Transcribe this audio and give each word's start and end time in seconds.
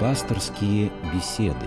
Пасторские 0.00 0.90
беседы. 1.14 1.66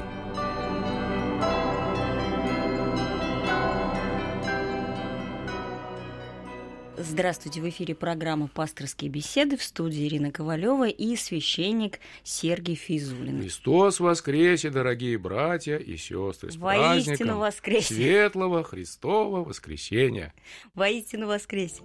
Здравствуйте, 6.98 7.62
в 7.62 7.70
эфире 7.70 7.94
программа 7.94 8.48
«Пасторские 8.48 9.12
беседы» 9.12 9.56
в 9.56 9.62
студии 9.62 10.08
Ирина 10.08 10.32
Ковалева 10.32 10.88
и 10.88 11.16
священник 11.16 12.00
Сергей 12.24 12.74
Физулин. 12.74 13.44
Христос 13.44 14.00
воскресе, 14.00 14.72
дорогие 14.72 15.20
братья 15.20 15.78
и 15.78 15.96
сестры! 15.96 16.52
С 16.52 16.56
Воистину 16.56 17.06
праздником 17.06 17.38
воскресе! 17.38 17.94
Светлого 17.94 18.64
Христова 18.64 19.44
воскресения! 19.44 20.34
Воистину 20.74 21.28
воскресе! 21.28 21.84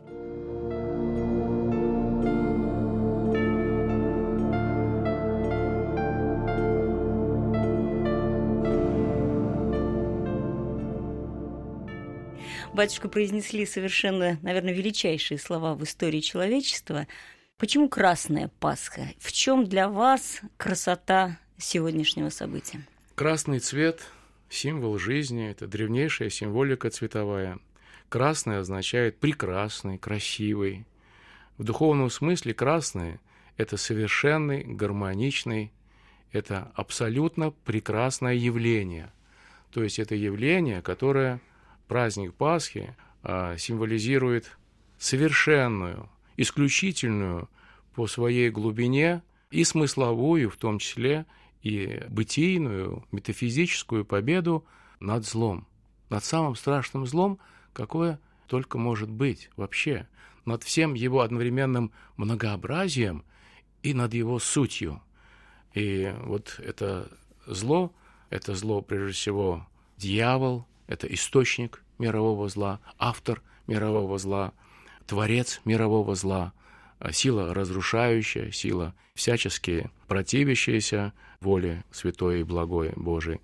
Батюшка 12.78 13.09
произнесли 13.09 13.66
совершенно, 13.66 14.38
наверное, 14.41 14.73
величайшие 14.73 15.37
слова 15.37 15.74
в 15.74 15.82
истории 15.82 16.20
человечества. 16.20 17.09
Почему 17.56 17.88
Красная 17.88 18.52
Пасха? 18.60 19.09
В 19.18 19.32
чем 19.32 19.64
для 19.64 19.88
вас 19.88 20.41
красота 20.56 21.41
сегодняшнего 21.56 22.28
события? 22.28 22.87
Красный 23.16 23.59
цвет– 23.59 24.06
символ 24.48 24.96
жизни, 24.96 25.51
это 25.51 25.66
древнейшая 25.66 26.30
символика 26.30 26.88
цветовая. 26.88 27.59
Красный 28.09 28.59
означает 28.59 29.18
прекрасный, 29.18 29.98
красивый. 29.98 30.87
В 31.56 31.65
духовном 31.65 32.10
смысле 32.10 32.54
красный– 32.54 33.18
это 33.56 33.76
совершенный, 33.76 34.62
гармоничный, 34.62 35.73
это 36.30 36.71
абсолютно 36.76 37.51
прекрасное 37.51 38.34
явление. 38.34 39.10
То 39.73 39.82
есть 39.82 39.99
это 39.99 40.15
явление, 40.15 40.80
которое 40.80 41.40
праздник 41.88 42.34
Пасхи 42.34 42.94
а, 43.22 43.56
символизирует 43.56 44.56
совершенную, 44.98 46.08
исключительную 46.36 47.48
по 47.94 48.06
своей 48.06 48.50
глубине 48.50 49.22
и 49.50 49.64
смысловую, 49.64 50.50
в 50.50 50.56
том 50.56 50.78
числе, 50.78 51.26
и 51.62 52.04
бытийную, 52.09 53.04
метафизическую 53.10 54.04
победу 54.04 54.64
над 55.00 55.26
злом, 55.26 55.66
над 56.09 56.24
самым 56.24 56.54
страшным 56.54 57.06
злом, 57.06 57.38
какое 57.72 58.20
только 58.46 58.78
может 58.78 59.10
быть 59.10 59.50
вообще, 59.56 60.06
над 60.44 60.62
всем 60.62 60.94
его 60.94 61.20
одновременным 61.20 61.92
многообразием 62.16 63.24
и 63.82 63.94
над 63.94 64.14
его 64.14 64.38
сутью. 64.38 65.03
И 65.75 66.14
вот 66.25 66.60
это 66.64 67.10
зло, 67.47 67.92
это 68.31 68.54
зло 68.54 68.81
прежде 68.81 69.12
всего 69.12 69.66
дьявол, 69.97 70.66
это 70.88 71.06
источник 71.06 71.84
мирового 71.98 72.48
зла, 72.48 72.81
автор 72.98 73.42
мирового 73.69 74.19
зла, 74.19 74.53
творец 75.06 75.60
мирового 75.64 76.16
зла, 76.16 76.53
а 76.98 77.12
сила 77.12 77.54
разрушающая, 77.54 78.50
сила 78.50 78.94
всячески 79.14 79.91
противящаяся 80.09 81.12
воле 81.41 81.84
святой 81.92 82.41
и 82.41 82.44
благой 82.44 82.92
Божией. 82.97 83.41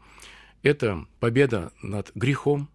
Это 0.62 1.06
победа 1.20 1.72
над 1.82 2.10
грехом. 2.14 2.68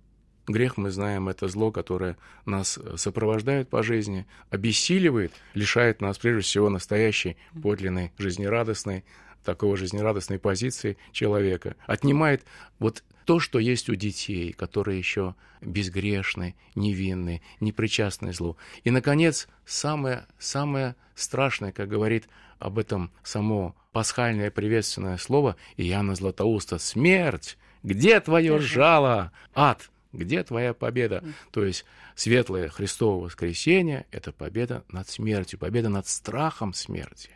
Грех, 0.47 0.77
мы 0.77 0.89
знаем, 0.89 1.29
это 1.29 1.47
зло, 1.47 1.71
которое 1.71 2.17
нас 2.45 2.79
сопровождает 2.95 3.69
по 3.69 3.83
жизни, 3.83 4.25
обессиливает, 4.49 5.31
лишает 5.53 6.01
нас, 6.01 6.17
прежде 6.17 6.41
всего, 6.41 6.69
настоящей, 6.69 7.37
подлинной, 7.61 8.11
жизнерадостной, 8.17 9.03
такого 9.43 9.77
жизнерадостной 9.77 10.39
позиции 10.39 10.97
человека, 11.11 11.75
отнимает 11.85 12.45
вот 12.79 13.03
то, 13.29 13.39
что 13.39 13.59
есть 13.59 13.89
у 13.89 13.93
детей, 13.93 14.53
которые 14.53 14.97
еще 14.97 15.35
безгрешны, 15.61 16.55
невинны, 16.73 17.43
не 17.59 17.71
причастны 17.71 18.33
злу. 18.33 18.57
И, 18.83 18.89
наконец, 18.89 19.47
самое, 19.67 20.25
самое 20.39 20.95
страшное, 21.13 21.71
как 21.71 21.89
говорит 21.89 22.27
об 22.57 22.79
этом 22.79 23.11
само 23.21 23.75
пасхальное 23.91 24.49
приветственное 24.49 25.17
слово 25.17 25.57
Иоанна 25.77 26.15
Златоуста, 26.15 26.79
«Смерть! 26.79 27.59
Где 27.83 28.19
твое 28.19 28.57
жало? 28.57 29.31
Ад! 29.53 29.91
Где 30.11 30.43
твоя 30.43 30.73
победа?» 30.73 31.23
То 31.51 31.63
есть 31.63 31.85
светлое 32.15 32.67
Христово 32.67 33.25
воскресение– 33.25 34.07
это 34.11 34.31
победа 34.31 34.83
над 34.89 35.07
смертью, 35.07 35.59
победа 35.59 35.89
над 35.89 36.07
страхом 36.07 36.73
смерти, 36.73 37.29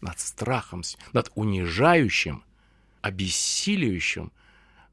над 0.00 0.18
страхом, 0.18 0.80
над 1.12 1.30
унижающим, 1.34 2.42
обессиливающим 3.02 4.32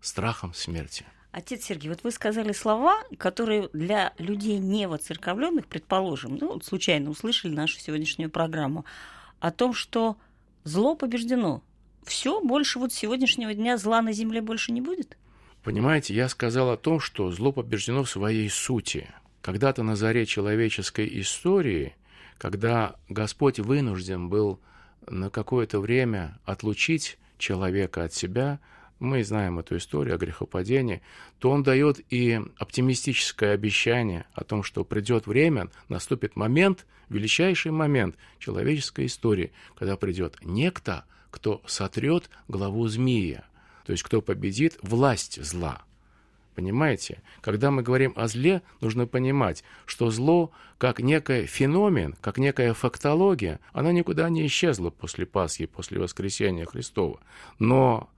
страхом 0.03 0.53
смерти. 0.53 1.05
Отец 1.31 1.63
Сергей, 1.63 1.89
вот 1.89 2.03
вы 2.03 2.11
сказали 2.11 2.51
слова, 2.51 3.01
которые 3.17 3.69
для 3.73 4.13
людей 4.19 4.59
не 4.59 4.87
воцерковленных, 4.87 5.65
предположим, 5.65 6.37
ну, 6.39 6.61
случайно 6.61 7.09
услышали 7.09 7.51
нашу 7.51 7.79
сегодняшнюю 7.79 8.29
программу, 8.29 8.85
о 9.39 9.49
том, 9.49 9.73
что 9.73 10.15
зло 10.63 10.95
побеждено. 10.95 11.63
Все, 12.03 12.39
больше 12.39 12.77
вот 12.77 12.93
сегодняшнего 12.93 13.53
дня 13.53 13.77
зла 13.77 14.01
на 14.01 14.13
земле 14.13 14.41
больше 14.41 14.71
не 14.71 14.81
будет? 14.81 15.17
Понимаете, 15.63 16.13
я 16.13 16.29
сказал 16.29 16.69
о 16.69 16.77
том, 16.77 16.99
что 16.99 17.31
зло 17.31 17.51
побеждено 17.51 18.03
в 18.03 18.09
своей 18.09 18.49
сути. 18.49 19.09
Когда-то 19.41 19.81
на 19.81 19.95
заре 19.95 20.25
человеческой 20.25 21.09
истории, 21.21 21.95
когда 22.37 22.95
Господь 23.09 23.59
вынужден 23.59 24.29
был 24.29 24.59
на 25.07 25.29
какое-то 25.29 25.79
время 25.79 26.37
отлучить 26.45 27.17
человека 27.37 28.03
от 28.03 28.13
себя, 28.13 28.59
мы 28.99 29.23
знаем 29.23 29.59
эту 29.59 29.77
историю 29.77 30.15
о 30.15 30.17
грехопадении, 30.17 31.01
то 31.39 31.51
он 31.51 31.63
дает 31.63 31.99
и 32.11 32.39
оптимистическое 32.57 33.53
обещание 33.53 34.25
о 34.33 34.43
том, 34.43 34.63
что 34.63 34.83
придет 34.83 35.27
время, 35.27 35.69
наступит 35.89 36.35
момент, 36.35 36.85
величайший 37.09 37.71
момент 37.71 38.15
человеческой 38.39 39.07
истории, 39.07 39.51
когда 39.75 39.97
придет 39.97 40.37
некто, 40.41 41.05
кто 41.31 41.61
сотрет 41.65 42.29
главу 42.47 42.87
змея, 42.87 43.43
то 43.85 43.91
есть 43.91 44.03
кто 44.03 44.21
победит 44.21 44.77
власть 44.81 45.43
зла. 45.43 45.83
Понимаете? 46.55 47.21
Когда 47.41 47.71
мы 47.71 47.81
говорим 47.81 48.13
о 48.15 48.27
зле, 48.27 48.61
нужно 48.79 49.07
понимать, 49.07 49.63
что 49.85 50.11
зло, 50.11 50.51
как 50.77 50.99
некий 50.99 51.47
феномен, 51.47 52.15
как 52.21 52.37
некая 52.37 52.73
фактология, 52.73 53.59
она 53.71 53.91
никуда 53.91 54.29
не 54.29 54.45
исчезла 54.45 54.91
после 54.91 55.25
Пасхи, 55.25 55.65
после 55.65 55.99
воскресения 55.99 56.65
Христова. 56.65 57.19
Но 57.57 58.09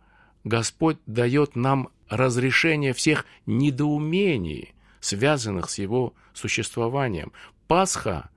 Господь 0.45 0.97
дает 1.07 1.55
нам 1.55 1.89
разрешение 2.07 2.93
всех 2.93 3.25
недоумений, 3.47 4.73
связанных 5.01 5.69
с 5.71 5.79
его 5.79 6.13
существованием. 6.33 7.33
Пасха 7.67 8.29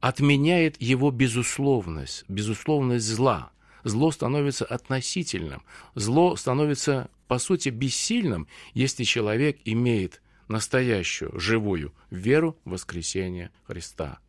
отменяет 0.00 0.80
его 0.80 1.10
безусловность, 1.10 2.24
безусловность 2.28 3.04
зла. 3.04 3.50
Зло 3.82 4.12
становится 4.12 4.64
относительным. 4.64 5.62
Зло 5.96 6.36
становится, 6.36 7.10
по 7.26 7.38
сути, 7.38 7.68
бессильным, 7.68 8.46
если 8.72 9.02
человек 9.02 9.58
имеет 9.64 10.22
настоящую, 10.46 11.38
живую 11.38 11.92
веру 12.10 12.56
в 12.64 12.70
воскресение 12.70 13.50
Христа. 13.64 14.20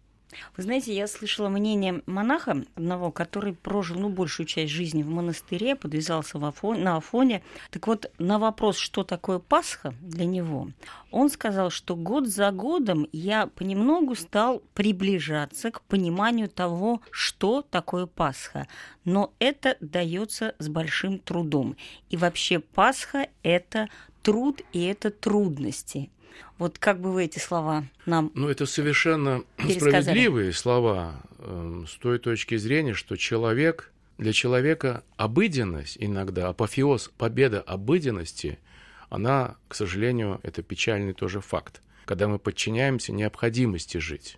Вы 0.56 0.64
знаете, 0.64 0.96
я 0.96 1.08
слышала 1.08 1.50
мнение 1.50 2.02
монаха 2.06 2.64
одного, 2.76 3.12
который 3.12 3.54
прожил 3.54 3.98
ну, 4.00 4.10
большую 4.10 4.46
часть 4.46 4.72
жизни 4.72 5.04
в 5.04 5.08
монастыре, 5.08 5.76
подвязался 5.76 6.40
в 6.40 6.46
Афоне, 6.46 6.84
на 6.84 6.98
Афоне. 6.98 7.44
Так 7.72 7.88
вот, 7.88 8.12
на 8.18 8.40
вопрос, 8.40 8.78
что 8.78 9.04
такое 9.04 9.40
Пасха 9.40 9.94
для 10.02 10.26
него, 10.26 10.70
он 11.12 11.30
сказал, 11.30 11.70
что 11.70 11.96
год 11.96 12.28
за 12.28 12.52
годом 12.52 13.08
я 13.12 13.48
понемногу 13.48 14.16
стал 14.16 14.62
приближаться 14.74 15.72
к 15.72 15.82
пониманию 15.82 16.50
того, 16.50 17.02
что 17.12 17.62
такое 17.62 18.06
Пасха. 18.06 18.68
Но 19.06 19.34
это 19.40 19.78
дается 19.80 20.56
с 20.60 20.68
большим 20.68 21.20
трудом. 21.20 21.76
И 22.10 22.18
вообще 22.18 22.60
Пасха– 22.60 23.28
это 23.44 23.90
труд 24.22 24.62
и 24.74 24.84
это 24.84 25.10
трудности. 25.10 26.10
Вот 26.58 26.80
как 26.80 27.00
бы 27.00 27.12
вы 27.12 27.26
эти 27.26 27.40
слова 27.40 27.84
нам 28.06 28.32
Ну, 28.34 28.50
это 28.50 28.66
совершенно 28.66 29.44
справедливые 29.58 30.54
слова 30.54 31.22
э, 31.40 31.84
с 31.88 31.96
той 31.98 32.20
точки 32.20 32.58
зрения, 32.58 32.94
что 32.94 33.16
человек, 33.16 33.92
для 34.18 34.34
человека 34.34 35.04
обыденность 35.16 35.98
иногда, 36.00 36.50
апофеоз, 36.50 37.12
победа 37.18 37.62
обыденности, 37.62 38.60
она, 39.10 39.56
к 39.68 39.76
сожалению, 39.76 40.40
это 40.44 40.64
печальный 40.64 41.14
тоже 41.14 41.42
факт, 41.42 41.82
когда 42.06 42.28
мы 42.28 42.40
подчиняемся 42.40 43.12
необходимости 43.14 44.00
жить. 44.00 44.38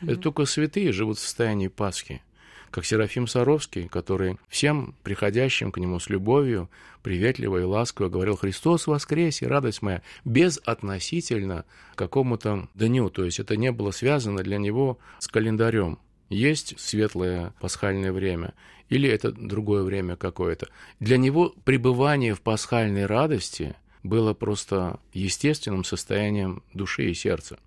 Mm-hmm. 0.00 0.12
Это 0.12 0.20
только 0.20 0.44
святые 0.44 0.92
живут 0.92 1.18
в 1.18 1.22
состоянии 1.22 1.68
Пасхи 1.68 2.22
как 2.70 2.84
Серафим 2.84 3.26
Саровский, 3.26 3.88
который 3.88 4.38
всем 4.48 4.94
приходящим 5.02 5.72
к 5.72 5.78
нему 5.78 5.98
с 5.98 6.08
любовью, 6.08 6.70
приветливо 7.02 7.58
и 7.58 7.62
ласково 7.62 8.08
говорил 8.08 8.36
«Христос 8.36 8.86
воскресе, 8.86 9.46
радость 9.46 9.82
моя», 9.82 10.02
без 10.24 10.60
относительно 10.64 11.64
какому-то 11.94 12.68
дню, 12.74 13.10
то 13.10 13.24
есть 13.24 13.40
это 13.40 13.56
не 13.56 13.72
было 13.72 13.90
связано 13.90 14.42
для 14.42 14.58
него 14.58 14.98
с 15.18 15.28
календарем. 15.28 15.98
есть 16.28 16.78
светлое 16.78 17.54
пасхальное 17.60 18.12
время, 18.12 18.54
или 18.90 19.08
это 19.08 19.32
другое 19.32 19.82
время 19.82 20.16
какое-то. 20.16 20.68
Для 21.00 21.16
него 21.16 21.54
пребывание 21.64 22.34
в 22.34 22.40
пасхальной 22.40 23.06
радости 23.06 23.76
было 24.02 24.34
просто 24.34 25.00
естественным 25.12 25.84
состоянием 25.84 26.62
души 26.74 27.10
и 27.10 27.14
сердца. 27.14 27.58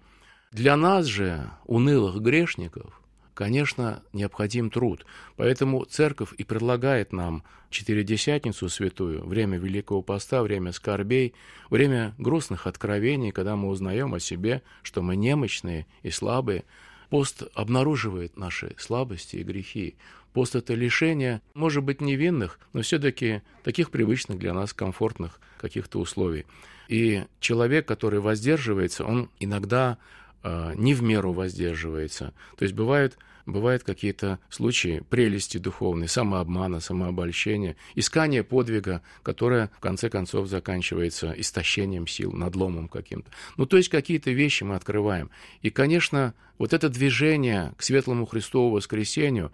Для 0.51 0.75
нас 0.75 1.06
же, 1.06 1.50
унылых 1.65 2.21
грешников, 2.21 3.00
конечно, 3.42 4.04
необходим 4.14 4.70
труд. 4.70 5.04
Поэтому 5.36 5.84
церковь 5.86 6.32
и 6.38 6.44
предлагает 6.44 7.12
нам 7.12 7.42
Четыредесятницу 7.72 8.70
святую, 8.70 9.26
время 9.26 9.58
Великого 9.58 10.04
Поста, 10.04 10.44
время 10.44 10.72
скорбей, 10.74 11.34
время 11.72 12.14
грустных 12.20 12.68
откровений, 12.68 13.32
когда 13.32 13.56
мы 13.56 13.70
узнаем 13.70 14.14
о 14.14 14.20
себе, 14.20 14.62
что 14.84 15.02
мы 15.02 15.16
немощные 15.16 15.88
и 16.04 16.12
слабые. 16.12 16.66
Пост 17.10 17.42
обнаруживает 17.56 18.38
наши 18.38 18.76
слабости 18.78 19.38
и 19.38 19.44
грехи. 19.44 19.96
Пост— 20.34 20.56
это 20.58 20.76
лишение, 20.76 21.42
может 21.56 21.84
быть, 21.84 22.00
невинных, 22.00 22.60
но 22.74 22.84
все-таки 22.84 23.42
таких 23.64 23.90
привычных 23.90 24.38
для 24.38 24.54
нас 24.54 24.72
комфортных 24.72 25.40
каких-то 25.58 26.00
условий. 26.00 26.46
И 26.90 27.24
человек, 27.40 27.88
который 27.88 28.20
воздерживается, 28.20 29.04
он 29.04 29.32
иногда 29.40 29.98
э, 30.44 30.74
не 30.76 30.94
в 30.94 31.02
меру 31.02 31.32
воздерживается. 31.32 32.34
То 32.58 32.64
есть 32.64 32.76
бывают 32.76 33.18
бывают 33.46 33.84
какие-то 33.84 34.40
случаи 34.50 35.04
прелести 35.10 35.58
духовной, 35.58 36.08
самообмана, 36.08 36.80
самообольщения, 36.80 37.76
искания 37.96 38.44
подвига, 38.44 39.02
которое 39.24 39.70
в 39.78 39.80
конце 39.80 40.10
концов 40.10 40.48
заканчивается 40.48 41.34
истощением 41.36 42.08
сил, 42.08 42.32
надломом 42.32 42.88
каким-то. 42.88 43.32
Ну, 43.58 43.66
то 43.66 43.78
есть 43.78 43.90
какие-то 43.90 44.32
вещи 44.32 44.64
мы 44.64 44.76
открываем. 44.76 45.30
И, 45.62 45.70
конечно, 45.70 46.34
вот 46.58 46.74
это 46.74 46.90
движение 46.90 47.74
к 47.78 47.84
светлому 47.84 48.26
Христову 48.26 48.72
воскресению, 48.72 49.52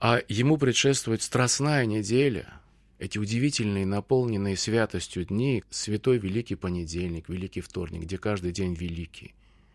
а 0.00 0.20
ему 0.28 0.56
предшествует 0.58 1.22
страстная 1.22 1.86
неделя– 1.86 2.52
эти 2.98 3.18
удивительные, 3.18 3.84
наполненные 3.86 4.56
святостью 4.56 5.26
дни, 5.26 5.62
святой 5.70 6.18
Великий 6.18 6.54
Понедельник, 6.54 7.28
Великий 7.28 7.60
Вторник, 7.60 8.02
где 8.02 8.18
каждый 8.18 8.52
день 8.52 8.74
великий. 8.74 9.34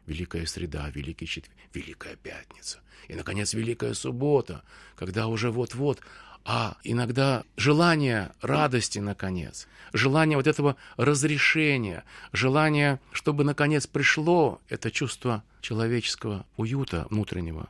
Великая 0.09 0.45
среда, 0.47 0.89
Великий 0.89 1.27
четверг, 1.27 1.55
Великая 1.73 2.15
пятница. 2.15 2.79
И, 3.07 3.13
наконец, 3.13 3.53
Великая 3.53 3.93
суббота, 3.93 4.63
когда 4.95 5.27
уже 5.27 5.51
вот-вот, 5.51 5.99
а 6.45 6.77
иногда 6.83 7.43
желание 7.57 8.31
радости, 8.41 8.97
наконец, 8.97 9.67
желание 9.93 10.35
вот 10.35 10.47
этого 10.47 10.77
разрешения, 10.97 12.03
желание, 12.33 12.99
чтобы, 13.11 13.43
наконец, 13.43 13.85
пришло 13.85 14.59
это 14.67 14.89
чувство 14.89 15.43
человеческого 15.61 16.45
уюта 16.57 17.05
внутреннего, 17.11 17.69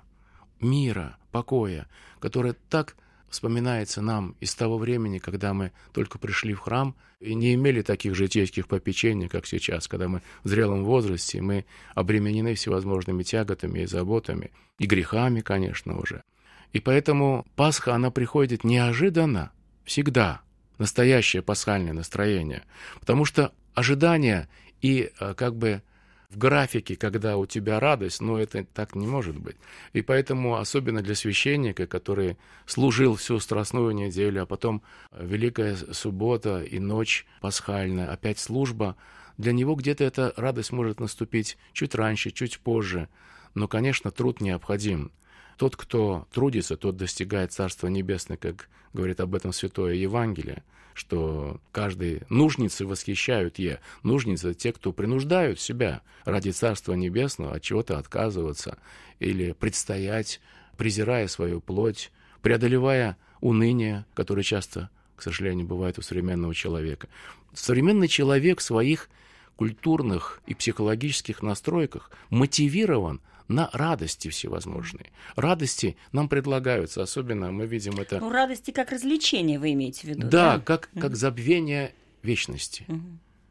мира, 0.62 1.18
покоя, 1.32 1.88
которое 2.22 2.56
так 2.70 2.96
вспоминается 3.30 4.02
нам 4.02 4.36
из 4.40 4.56
того 4.56 4.78
времени, 4.78 5.20
когда 5.20 5.54
мы 5.54 5.72
только 5.94 6.18
пришли 6.18 6.54
в 6.54 6.60
храм 6.60 6.96
и 7.20 7.34
не 7.34 7.54
имели 7.54 7.82
таких 7.82 8.16
житейских 8.16 8.68
попечений, 8.68 9.28
как 9.28 9.46
сейчас, 9.46 9.88
когда 9.88 10.08
мы 10.08 10.22
в 10.44 10.50
зрелом 10.50 10.86
возрасте, 10.86 11.42
мы 11.42 11.66
обременены 11.96 12.56
всевозможными 12.56 13.24
тяготами 13.24 13.80
и 13.80 13.86
заботами, 13.86 14.52
и 14.78 14.86
грехами, 14.86 15.42
конечно, 15.42 15.98
уже. 15.98 16.24
И 16.72 16.80
поэтому 16.80 17.46
Пасха, 17.56 17.96
она 17.96 18.12
приходит 18.12 18.64
неожиданно, 18.64 19.52
всегда, 19.84 20.42
настоящее 20.78 21.42
пасхальное 21.42 21.94
настроение, 21.94 22.64
потому 23.00 23.26
что 23.26 23.52
ожидание 23.74 24.48
и 24.82 25.12
э, 25.20 25.34
как 25.34 25.56
бы 25.56 25.82
в 26.30 26.38
графике, 26.38 26.96
когда 26.96 27.38
у 27.38 27.46
тебя 27.46 27.80
радость, 27.80 28.22
но 28.22 28.40
это 28.40 28.64
так 28.64 28.96
не 28.96 29.08
может 29.08 29.38
быть. 29.38 29.56
И 29.94 30.02
поэтому, 30.02 30.58
особенно 30.58 31.02
для 31.02 31.16
священника, 31.16 31.88
который 31.88 32.38
служил 32.68 33.16
всю 33.16 33.40
страстную 33.40 33.92
неделю, 33.94 34.44
а 34.44 34.46
потом 34.46 34.84
Великая 35.12 35.76
Суббота 35.76 36.62
и 36.62 36.80
ночь 36.80 37.26
пасхальная, 37.42 38.12
опять 38.12 38.38
служба, 38.38 38.96
для 39.38 39.54
него 39.54 39.74
где-то 39.74 40.04
эта 40.04 40.34
радость 40.38 40.72
может 40.72 41.00
наступить 41.00 41.58
чуть 41.74 41.96
раньше, 41.96 42.30
чуть 42.30 42.60
позже. 42.60 43.10
Но, 43.56 43.68
конечно, 43.68 44.12
труд 44.12 44.42
необходим. 44.42 45.12
Тот, 45.60 45.76
кто 45.76 46.26
трудится, 46.32 46.78
тот 46.78 46.96
достигает 46.96 47.52
Царства 47.52 47.88
Небесное, 47.88 48.38
как 48.38 48.70
говорит 48.94 49.20
об 49.20 49.36
этом 49.36 49.52
Святое 49.52 49.94
Евангелие 49.94 50.64
что 50.96 51.62
каждый 51.72 52.24
нужницы 52.28 52.86
восхищают 52.86 53.58
е. 53.58 53.80
Нужницы— 54.04 54.54
те, 54.56 54.74
кто 54.74 54.92
принуждают 54.92 55.58
себя 55.58 56.02
ради 56.26 56.50
Царства 56.50 56.94
Небесного 56.94 57.54
от 57.56 57.62
чего-то 57.62 57.98
отказываться 57.98 58.78
или 59.20 59.54
предстоять, 59.54 60.42
презирая 60.76 61.30
свою 61.30 61.62
плоть, 61.62 62.12
преодолевая 62.42 63.16
уныние, 63.40 64.06
которое 64.14 64.44
часто, 64.44 64.90
к 65.16 65.22
сожалению, 65.22 65.68
бывает 65.68 65.98
у 65.98 66.02
современного 66.02 66.54
человека. 66.54 67.08
Современный 67.54 68.10
человек 68.10 68.60
в 68.60 68.64
своих 68.64 69.10
культурных 69.56 70.42
и 70.48 70.54
психологических 70.54 71.42
настройках 71.42 72.12
мотивирован 72.30 73.22
на 73.50 73.70
радости 73.74 74.30
всевозможные. 74.30 75.12
Радости 75.36 75.98
нам 76.12 76.30
предлагаются, 76.30 77.02
особенно 77.02 77.52
мы 77.52 77.66
видим 77.66 78.00
это... 78.00 78.20
Ну, 78.20 78.32
радости 78.32 78.72
как 78.72 78.92
развлечение 78.92 79.60
вы 79.60 79.74
имеете 79.74 80.02
в 80.02 80.04
виду, 80.06 80.22
да? 80.22 80.30
Да, 80.30 80.60
как, 80.60 80.90
как 80.98 81.16
забвение 81.16 81.94
вечности. 82.22 82.86
Угу. 82.88 83.02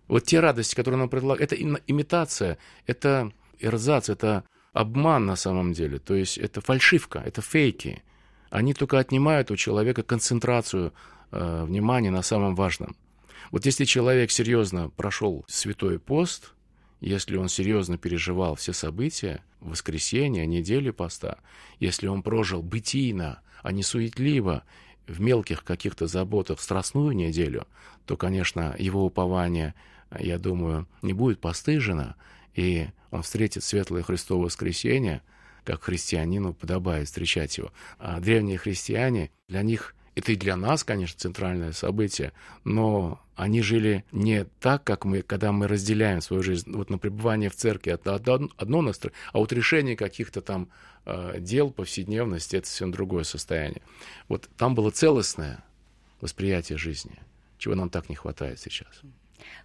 Вот 0.06 0.24
те 0.24 0.40
радости, 0.40 0.74
которые 0.74 1.00
нам 1.00 1.08
предлагают, 1.10 1.52
это 1.52 1.56
имитация, 1.86 2.58
это 2.86 3.32
эрзац, 3.58 4.08
это 4.08 4.44
обман 4.72 5.26
на 5.26 5.36
самом 5.36 5.72
деле, 5.72 5.98
то 5.98 6.14
есть 6.14 6.38
это 6.38 6.60
фальшивка, 6.60 7.18
это 7.18 7.42
фейки. 7.42 8.02
Они 8.50 8.74
только 8.74 8.98
отнимают 8.98 9.50
у 9.50 9.56
человека 9.56 10.02
концентрацию 10.02 10.94
э, 11.32 11.64
внимания 11.64 12.10
на 12.10 12.22
самом 12.22 12.54
важном. 12.54 12.96
Вот 13.50 13.66
если 13.66 13.84
человек 13.84 14.30
серьезно 14.30 14.90
прошел 14.90 15.44
святой 15.48 15.98
пост, 15.98 16.54
если 17.00 17.36
он 17.36 17.48
серьезно 17.48 17.98
переживал 17.98 18.54
все 18.54 18.72
события, 18.72 19.42
воскресенья, 19.60 20.46
недели 20.46 20.90
поста, 20.90 21.38
если 21.78 22.06
он 22.06 22.22
прожил 22.22 22.62
бытийно, 22.62 23.40
а 23.62 23.72
не 23.72 23.82
суетливо, 23.82 24.64
в 25.06 25.20
мелких 25.20 25.64
каких-то 25.64 26.06
заботах 26.06 26.60
страстную 26.60 27.12
неделю, 27.12 27.66
то, 28.04 28.16
конечно, 28.16 28.74
его 28.78 29.04
упование, 29.04 29.74
я 30.18 30.38
думаю, 30.38 30.86
не 31.02 31.12
будет 31.12 31.40
постыжено, 31.40 32.16
и 32.54 32.88
он 33.10 33.22
встретит 33.22 33.64
светлое 33.64 34.02
Христово 34.02 34.44
воскресенье, 34.44 35.22
как 35.64 35.82
христианину 35.84 36.54
подобает 36.54 37.08
встречать 37.08 37.58
его. 37.58 37.72
А 37.98 38.20
древние 38.20 38.58
христиане, 38.58 39.30
для 39.48 39.62
них 39.62 39.94
это 40.18 40.32
и 40.32 40.36
для 40.36 40.56
нас, 40.56 40.82
конечно, 40.82 41.16
центральное 41.16 41.70
событие, 41.70 42.32
но 42.64 43.20
они 43.36 43.62
жили 43.62 44.04
не 44.10 44.44
так, 44.58 44.82
как 44.82 45.04
мы, 45.04 45.22
когда 45.22 45.52
мы 45.52 45.68
разделяем 45.68 46.20
свою 46.20 46.42
жизнь. 46.42 46.72
Вот 46.72 46.90
на 46.90 46.98
пребывание 46.98 47.48
в 47.48 47.54
церкви 47.54 47.92
это 47.92 48.16
одно 48.16 48.82
настрой, 48.82 49.12
а 49.32 49.38
вот 49.38 49.52
решение 49.52 49.96
каких-то 49.96 50.40
там 50.40 50.70
э, 51.06 51.36
дел, 51.38 51.70
повседневности, 51.70 52.56
это 52.56 52.66
совсем 52.66 52.90
другое 52.90 53.22
состояние. 53.22 53.80
Вот 54.26 54.50
там 54.56 54.74
было 54.74 54.90
целостное 54.90 55.62
восприятие 56.20 56.78
жизни, 56.78 57.14
чего 57.56 57.76
нам 57.76 57.88
так 57.88 58.08
не 58.08 58.16
хватает 58.16 58.58
сейчас. 58.58 59.00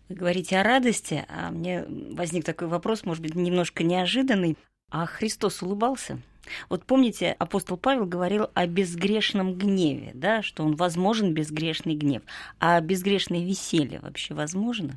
Вы 0.08 0.16
говорите 0.16 0.60
о 0.60 0.64
радости, 0.64 1.26
а 1.30 1.50
мне 1.50 1.84
возник 1.88 2.46
такой 2.46 2.68
вопрос, 2.68 3.06
может 3.06 3.24
быть, 3.24 3.34
немножко 3.34 3.84
неожиданный. 3.84 4.56
А 4.92 5.08
Христос 5.08 5.64
улыбался? 5.64 6.22
Вот 6.70 6.86
помните, 6.86 7.36
апостол 7.40 7.78
Павел 7.78 8.06
говорил 8.06 8.48
о 8.54 8.68
безгрешном 8.68 9.56
гневе, 9.56 10.12
да, 10.14 10.42
что 10.42 10.64
он 10.64 10.76
возможен 10.76 11.34
безгрешный 11.34 11.96
гнев. 11.96 12.22
А 12.60 12.80
безгрешное 12.82 13.44
веселье 13.44 14.00
вообще 14.00 14.34
возможно? 14.34 14.96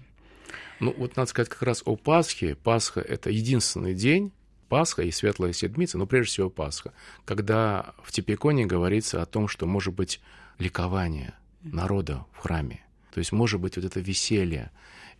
Ну, 0.81 0.95
вот 0.97 1.17
надо 1.17 1.31
сказать 1.31 1.49
как 1.49 1.63
раз 1.63 1.83
о 1.85 1.97
Пасхе. 1.97 2.55
Пасха— 2.55 3.01
это 3.09 3.31
единственный 3.31 3.95
день, 3.95 4.33
Пасха 4.69 5.03
и 5.03 5.11
Светлая 5.11 5.53
Седмица, 5.53 5.97
но 5.99 6.07
прежде 6.07 6.33
всего 6.33 6.51
Пасха, 6.51 6.93
когда 7.25 7.95
в 8.03 8.13
Типиконе 8.13 8.67
говорится 8.67 9.23
о 9.23 9.27
том, 9.27 9.49
что 9.49 9.67
может 9.67 9.95
быть 9.95 10.21
ликование 10.59 11.35
народа 11.63 12.27
в 12.33 12.39
храме. 12.39 12.85
То 13.13 13.19
есть 13.19 13.33
может 13.33 13.61
быть 13.61 13.77
вот 13.77 13.85
это 13.85 14.01
веселье, 14.01 14.71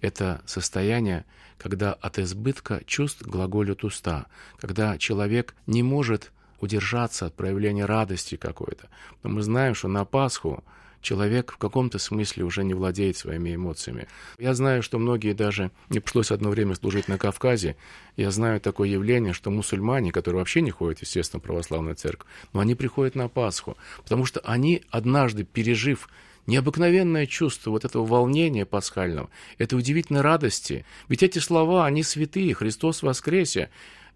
это 0.01 0.43
состояние, 0.47 1.25
когда 1.59 1.93
от 1.93 2.19
избытка 2.19 2.83
чувств 2.87 3.23
глаголят 3.23 3.85
уста, 3.85 4.27
когда 4.59 4.99
человек 4.99 5.55
не 5.67 5.83
может 5.83 6.33
удержаться 6.61 7.27
от 7.27 7.35
проявления 7.35 7.85
радости 7.85 8.37
какой-то. 8.37 8.89
Но 9.23 9.31
мы 9.31 9.43
знаем, 9.43 9.75
что 9.75 9.89
на 9.89 10.05
Пасху 10.05 10.65
человек 11.07 11.53
в 11.53 11.59
каком-то 11.59 11.99
смысле 11.99 12.45
уже 12.45 12.65
не 12.65 12.75
владеет 12.75 13.17
своими 13.17 13.55
эмоциями. 13.55 14.09
Я 14.39 14.55
знаю, 14.55 14.83
что 14.83 14.99
многие 14.99 15.35
даже... 15.35 15.71
Мне 15.89 16.01
пришлось 16.01 16.33
одно 16.33 16.51
время 16.51 16.75
служить 16.75 17.07
на 17.07 17.17
Кавказе. 17.17 17.77
Я 18.17 18.31
знаю 18.31 18.61
такое 18.61 18.89
явление, 18.89 19.33
что 19.33 19.51
мусульмане, 19.51 20.11
которые 20.11 20.41
вообще 20.41 20.63
не 20.63 20.71
ходят, 20.71 21.01
естественно, 21.01 21.41
в 21.41 21.45
православную 21.45 21.95
церковь, 21.95 22.27
но 22.53 22.61
они 22.61 22.75
приходят 22.75 23.15
на 23.15 23.29
Пасху, 23.29 23.77
потому 24.03 24.25
что 24.25 24.41
они, 24.41 24.83
однажды 24.91 25.45
пережив 25.45 26.09
необыкновенное 26.47 27.27
чувство 27.27 27.71
вот 27.71 27.85
этого 27.85 28.05
волнения 28.05 28.65
пасхального, 28.65 29.31
этой 29.59 29.79
удивительной 29.79 30.21
радости. 30.21 30.85
Ведь 31.09 31.23
эти 31.23 31.39
слова, 31.39 31.87
они 31.87 32.03
святые, 32.03 32.55
Христос 32.55 33.03
воскресе. 33.03 33.71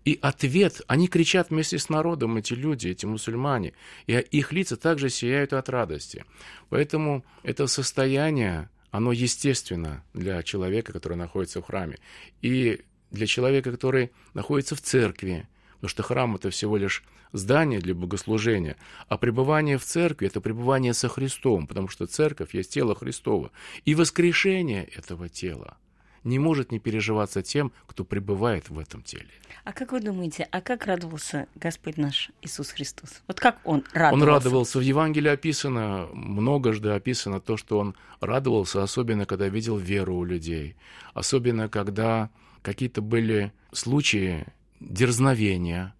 И 0.05 0.19
ответ, 0.23 0.81
они 0.87 1.09
кричат 1.09 1.51
вместе 1.51 1.79
с 1.79 1.91
народом, 1.91 2.39
эти 2.39 2.55
люди, 2.55 2.89
эти 2.89 3.05
мусульмане, 3.05 3.75
и 4.07 4.15
их 4.15 4.51
лица 4.51 4.77
также 4.79 5.11
сияют 5.11 5.53
от 5.53 5.69
радости. 5.69 6.25
Поэтому 6.71 7.23
это 7.43 7.67
состояние, 7.67 8.71
оно 8.91 9.13
естественно 9.13 10.03
для 10.15 10.43
человека, 10.43 10.95
который 10.95 11.19
находится 11.19 11.61
в 11.61 11.67
храме. 11.67 11.99
И 12.41 12.81
для 13.11 13.27
человека, 13.27 13.73
который 13.73 14.11
находится 14.33 14.75
в 14.75 14.81
церкви, 14.81 15.47
потому 15.81 15.89
что 15.89 16.03
храм 16.03 16.37
это 16.37 16.51
всего 16.51 16.77
лишь 16.77 17.03
здание 17.33 17.81
для 17.81 17.95
богослужения, 17.95 18.77
а 19.09 19.17
пребывание 19.17 19.79
в 19.79 19.85
церкви 19.85 20.27
это 20.27 20.43
пребывание 20.43 20.93
со 20.93 21.09
Христом, 21.09 21.67
потому 21.67 21.89
что 21.89 22.07
церковь 22.07 22.55
есть 22.55 22.73
тело 22.73 22.95
Христова. 22.95 23.51
И 23.87 23.95
воскрешение 23.95 24.85
этого 24.85 25.31
тела 25.31 25.79
не 26.23 26.39
может 26.39 26.71
не 26.71 26.79
переживаться 26.79 27.43
тем, 27.43 27.73
кто 27.87 28.05
пребывает 28.05 28.69
в 28.69 28.79
этом 28.79 29.03
теле. 29.03 29.31
А 29.65 29.73
как 29.73 29.93
вы 29.93 30.01
думаете, 30.01 30.47
а 30.51 30.61
как 30.61 30.85
радовался 30.85 31.47
Господь 31.55 31.97
наш 31.97 32.31
Иисус 32.43 32.73
Христос? 32.73 33.23
Вот 33.27 33.41
как 33.41 33.59
Он 33.65 33.83
радовался? 33.95 34.15
Он 34.15 34.23
радовался. 34.29 34.79
В 34.81 34.83
Евангелии 34.83 35.31
описано, 35.31 36.09
многожды 36.13 36.91
описано 36.91 37.41
то, 37.41 37.57
что 37.57 37.79
Он 37.79 37.95
радовался, 38.21 38.83
особенно 38.83 39.25
когда 39.25 39.49
видел 39.49 39.79
веру 39.79 40.17
у 40.17 40.25
людей, 40.25 40.77
особенно 41.15 41.71
когда 41.71 42.29
какие-то 42.61 43.01
были 43.01 43.55
случаи 43.73 44.45
дерзновения, 44.81 45.95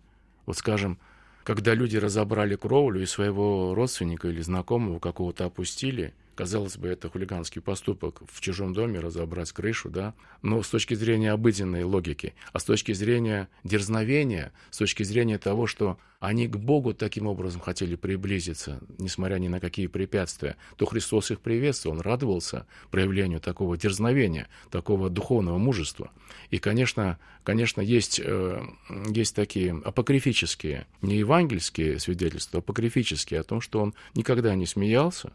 вот 0.47 0.59
скажем, 0.59 0.99
когда 1.45 1.75
люди 1.75 1.97
разобрали 1.97 2.57
кровлю 2.57 3.03
и 3.03 3.07
своего 3.07 3.75
родственника 3.75 4.29
или 4.29 4.41
знакомого 4.41 4.99
какого-то 4.99 5.45
опустили, 5.47 6.15
Казалось 6.35 6.77
бы, 6.77 6.89
это 6.89 7.09
хулиганский 7.11 7.61
поступок 7.61 8.23
в 8.27 8.41
чужом 8.41 8.73
доме 8.73 9.01
разобрать 9.01 9.53
крышу, 9.53 9.91
да, 9.91 10.15
но 10.43 10.63
с 10.63 10.69
точки 10.69 10.95
зрения 10.95 11.33
обыденной 11.33 11.85
логики, 11.85 12.35
а 12.53 12.59
с 12.59 12.65
точки 12.65 12.93
зрения 12.93 13.49
дерзновения, 13.65 14.53
с 14.71 14.79
точки 14.79 15.03
зрения 15.03 15.39
того, 15.39 15.67
что 15.67 15.99
они 16.21 16.47
к 16.49 16.57
Богу 16.57 16.93
таким 16.93 17.27
образом 17.27 17.61
хотели 17.63 17.97
приблизиться, 17.97 18.81
несмотря 18.99 19.37
ни 19.37 19.49
на 19.49 19.59
какие 19.59 19.87
препятствия, 19.87 20.57
то 20.77 20.85
Христос 20.85 21.31
их 21.31 21.41
приветствовал, 21.41 21.97
Он 21.97 22.03
радовался 22.03 22.67
проявлению 22.91 23.41
такого 23.41 23.77
дерзновения, 23.79 24.49
такого 24.71 25.09
духовного 25.09 25.57
мужества. 25.57 26.11
И, 26.51 26.59
конечно, 26.59 27.19
конечно 27.43 27.81
есть, 27.81 28.21
э, 28.23 28.63
есть 29.09 29.35
такие 29.35 29.81
апокрифические, 29.83 30.87
не 31.01 31.17
евангельские 31.17 31.99
свидетельства, 31.99 32.59
а 32.59 32.61
апокрифические 32.61 33.41
о 33.41 33.45
том, 33.45 33.63
что 33.63 33.81
Он 33.81 33.95
никогда 34.15 34.55
не 34.55 34.67
смеялся, 34.67 35.33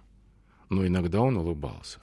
но 0.70 0.86
иногда 0.86 1.22
он 1.22 1.38
улыбался. 1.38 2.00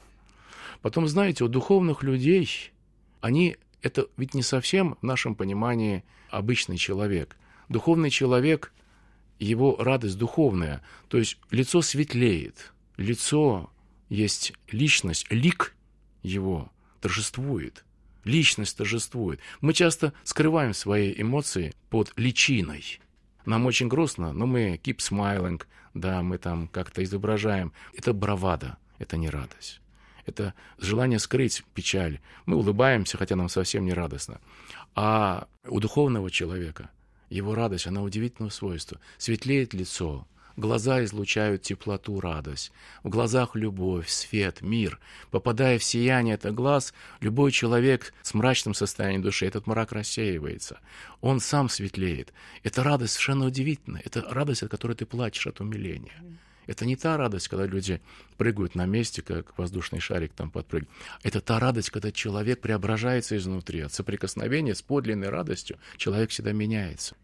Потом, 0.81 1.07
знаете, 1.07 1.45
у 1.45 1.49
духовных 1.49 2.03
людей, 2.03 2.73
они, 3.21 3.57
это 3.83 4.09
ведь 4.17 4.35
не 4.35 4.43
совсем 4.43 4.97
в 5.01 5.05
нашем 5.05 5.35
понимании 5.35 6.05
обычный 6.31 6.77
человек. 6.77 7.37
Духовный 7.69 8.11
человек, 8.11 8.73
его 9.39 9.77
радость 9.79 10.19
духовная, 10.19 10.83
то 11.09 11.19
есть 11.19 11.39
лицо 11.51 11.83
светлеет, 11.83 12.73
лицо 12.97 13.71
есть 14.09 14.53
личность, 14.71 15.27
лик 15.31 15.75
его 16.23 16.71
торжествует, 17.01 17.85
личность 18.25 18.77
торжествует. 18.77 19.41
Мы 19.61 19.73
часто 19.73 20.13
скрываем 20.25 20.75
свои 20.75 21.15
эмоции 21.17 21.75
под 21.91 22.13
личиной. 22.17 23.01
Нам 23.45 23.67
очень 23.67 23.89
грустно, 23.89 24.33
но 24.33 24.47
мы 24.47 24.81
keep 24.83 24.99
smiling, 24.99 25.63
да, 25.95 26.23
мы 26.23 26.39
там 26.39 26.69
как-то 26.69 27.03
изображаем. 27.03 27.73
Это 27.95 28.13
бравада, 28.13 28.77
это 28.99 29.17
не 29.17 29.29
радость. 29.29 29.81
Это 30.27 30.55
желание 30.79 31.19
скрыть 31.19 31.65
печаль. 31.75 32.21
Мы 32.47 32.57
улыбаемся, 32.57 33.19
хотя 33.19 33.35
нам 33.37 33.49
совсем 33.49 33.85
не 33.85 33.93
радостно. 33.93 34.41
А 34.95 35.49
у 35.67 35.81
духовного 35.81 36.31
человека 36.31 36.91
его 37.29 37.55
радость, 37.55 37.87
она 37.87 38.03
удивительного 38.03 38.51
свойства. 38.51 39.01
Светлеет 39.19 39.75
лицо, 39.75 40.27
Глаза 40.57 41.03
излучают 41.05 41.63
теплоту, 41.63 42.21
радость. 42.21 42.73
В 43.03 43.09
глазах 43.09 43.57
любовь, 43.57 44.09
свет, 44.09 44.61
мир. 44.61 44.99
Попадая 45.31 45.79
в 45.79 45.85
сияние 45.85 46.35
это 46.35 46.51
глаз, 46.51 46.93
любой 47.21 47.53
человек 47.53 48.13
с 48.23 48.35
мрачным 48.35 48.75
состоянием 48.75 49.23
души, 49.23 49.47
этот 49.47 49.67
мрак 49.67 49.93
рассеивается. 49.93 50.81
Он 51.21 51.41
сам 51.41 51.69
светлеет. 51.69 52.33
Это 52.63 52.83
радость 52.83 53.15
совершенно 53.15 53.47
удивительная. 53.47 54.03
Это 54.05 54.23
радость, 54.29 54.63
от 54.63 54.71
которой 54.71 54.95
ты 54.95 55.07
плачешь 55.07 55.47
от 55.47 55.61
умиления. 55.61 56.23
Это 56.67 56.87
не 56.87 56.97
та 56.97 57.17
радость, 57.17 57.49
когда 57.49 57.67
люди 57.67 58.01
прыгают 58.37 58.75
на 58.75 58.87
месте, 58.87 59.23
как 59.23 59.57
воздушный 59.59 60.01
шарик 60.01 60.33
там 60.33 60.51
подпрыгивает. 60.51 60.95
Это 61.23 61.41
та 61.41 61.59
радость, 61.59 61.91
когда 61.91 62.13
человек 62.13 62.61
преображается 62.61 63.37
изнутри. 63.37 63.81
От 63.81 63.93
соприкосновения 63.93 64.75
с 64.75 64.83
подлинной 64.83 65.29
радостью 65.29 65.79
человек 65.97 66.31
всегда 66.31 66.53
меняется. 66.53 67.17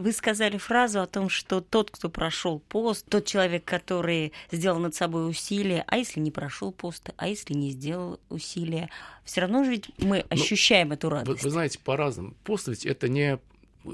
Вы 0.00 0.12
сказали 0.12 0.56
фразу 0.56 1.02
о 1.02 1.06
том, 1.06 1.28
что 1.28 1.60
тот, 1.60 1.90
кто 1.90 2.08
прошел 2.08 2.58
пост, 2.58 3.04
тот 3.10 3.26
человек, 3.26 3.66
который 3.66 4.32
сделал 4.50 4.78
над 4.78 4.94
собой 4.94 5.28
усилия, 5.28 5.84
а 5.88 5.98
если 5.98 6.20
не 6.20 6.30
прошел 6.30 6.72
пост, 6.72 7.10
а 7.18 7.28
если 7.28 7.52
не 7.52 7.70
сделал 7.70 8.18
усилия, 8.30 8.88
все 9.24 9.42
равно 9.42 9.62
же 9.62 9.72
ведь 9.72 9.90
мы 9.98 10.18
ну, 10.18 10.24
ощущаем 10.30 10.88
ну, 10.88 10.94
эту 10.94 11.10
радость. 11.10 11.42
Вы, 11.42 11.48
вы 11.48 11.50
знаете, 11.50 11.78
по-разному. 11.80 12.34
Пост 12.44 12.68
ведь 12.68 12.86
это 12.86 13.08
не 13.08 13.38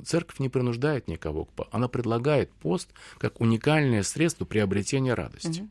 Церковь 0.04 0.38
не 0.38 0.48
принуждает 0.48 1.08
никого, 1.08 1.48
она 1.72 1.88
предлагает 1.88 2.52
пост 2.52 2.88
как 3.18 3.40
уникальное 3.40 4.04
средство 4.04 4.44
приобретения 4.44 5.14
радости. 5.14 5.60
Угу. 5.62 5.68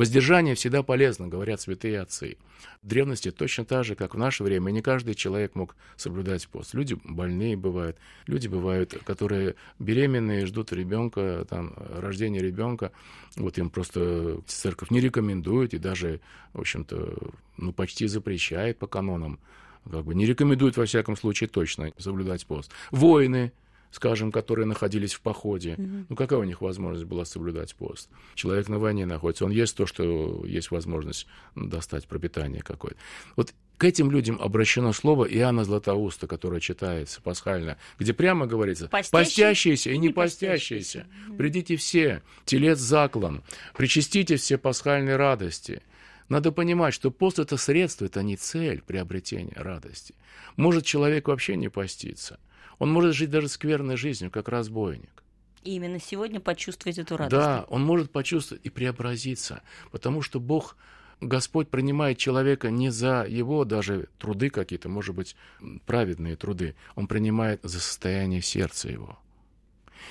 Воздержание 0.00 0.54
всегда 0.54 0.82
полезно, 0.82 1.28
говорят 1.28 1.60
святые 1.60 2.00
отцы. 2.00 2.38
В 2.82 2.88
древности 2.88 3.30
точно 3.30 3.66
так 3.66 3.84
же, 3.84 3.94
как 3.94 4.14
в 4.14 4.18
наше 4.18 4.42
время, 4.42 4.70
не 4.70 4.80
каждый 4.80 5.14
человек 5.14 5.54
мог 5.54 5.76
соблюдать 5.98 6.48
пост. 6.48 6.72
Люди 6.72 6.96
больные 7.04 7.54
бывают, 7.54 7.98
люди 8.26 8.48
бывают, 8.48 8.96
которые 9.04 9.56
беременные, 9.78 10.46
ждут 10.46 10.72
ребенка, 10.72 11.44
там, 11.50 11.74
рождения 11.76 12.40
ребенка. 12.40 12.92
Вот 13.36 13.58
им 13.58 13.68
просто 13.68 14.40
церковь 14.46 14.88
не 14.88 15.00
рекомендует 15.00 15.74
и 15.74 15.78
даже, 15.78 16.22
в 16.54 16.60
общем-то, 16.60 17.32
ну, 17.58 17.72
почти 17.74 18.06
запрещает 18.06 18.78
по 18.78 18.86
канонам 18.86 19.38
как 19.84 20.06
бы 20.06 20.14
не 20.14 20.24
рекомендует, 20.24 20.78
во 20.78 20.86
всяком 20.86 21.14
случае, 21.14 21.50
точно 21.50 21.92
соблюдать 21.98 22.46
пост. 22.46 22.72
Воины, 22.90 23.52
скажем, 23.90 24.32
которые 24.32 24.66
находились 24.66 25.14
в 25.14 25.20
походе, 25.20 25.74
угу. 25.76 26.06
ну 26.08 26.16
какая 26.16 26.38
у 26.38 26.44
них 26.44 26.60
возможность 26.60 27.06
была 27.06 27.24
соблюдать 27.24 27.74
пост? 27.74 28.08
Человек 28.34 28.68
на 28.68 28.78
войне 28.78 29.06
находится, 29.06 29.44
он 29.44 29.50
есть 29.50 29.76
то, 29.76 29.86
что 29.86 30.44
есть 30.46 30.70
возможность 30.70 31.26
достать 31.54 32.06
пропитание 32.06 32.62
какое-то. 32.62 32.98
Вот 33.36 33.52
к 33.76 33.84
этим 33.84 34.10
людям 34.10 34.38
обращено 34.40 34.92
слово 34.92 35.24
Иоанна 35.24 35.64
Златоуста, 35.64 36.26
которое 36.26 36.60
читается 36.60 37.22
пасхально, 37.22 37.78
где 37.98 38.12
прямо 38.12 38.46
говорится 38.46 38.88
«постящиеся, 38.88 39.10
постящиеся 39.18 39.90
и 39.90 39.98
не 39.98 40.10
постящиеся, 40.10 41.06
придите 41.38 41.76
все, 41.76 42.22
телец 42.44 42.78
заклан, 42.78 43.42
причастите 43.76 44.36
все 44.36 44.58
пасхальные 44.58 45.16
радости». 45.16 45.82
Надо 46.28 46.52
понимать, 46.52 46.94
что 46.94 47.10
пост– 47.10 47.38
это 47.40 47.56
средство, 47.56 48.04
это 48.04 48.22
не 48.22 48.36
цель 48.36 48.82
приобретения 48.82 49.56
радости. 49.56 50.14
Может 50.56 50.84
человек 50.84 51.26
вообще 51.26 51.56
не 51.56 51.68
поститься– 51.68 52.38
он 52.80 52.90
может 52.90 53.14
жить 53.14 53.30
даже 53.30 53.48
скверной 53.48 53.96
жизнью, 53.96 54.32
как 54.32 54.48
разбойник. 54.48 55.22
И 55.62 55.76
именно 55.76 56.00
сегодня 56.00 56.40
почувствовать 56.40 56.98
эту 56.98 57.18
радость. 57.18 57.30
Да, 57.30 57.66
он 57.68 57.84
может 57.84 58.10
почувствовать 58.10 58.64
и 58.64 58.70
преобразиться, 58.70 59.62
потому 59.92 60.22
что 60.22 60.40
Бог, 60.40 60.76
Господь 61.20 61.68
принимает 61.68 62.16
человека 62.16 62.70
не 62.70 62.88
за 62.88 63.26
его 63.28 63.66
даже 63.66 64.08
труды 64.18 64.48
какие-то, 64.48 64.88
может 64.88 65.14
быть, 65.14 65.36
праведные 65.84 66.36
труды, 66.36 66.74
он 66.94 67.06
принимает 67.06 67.60
за 67.62 67.80
состояние 67.80 68.40
сердца 68.40 68.88
его. 68.88 69.18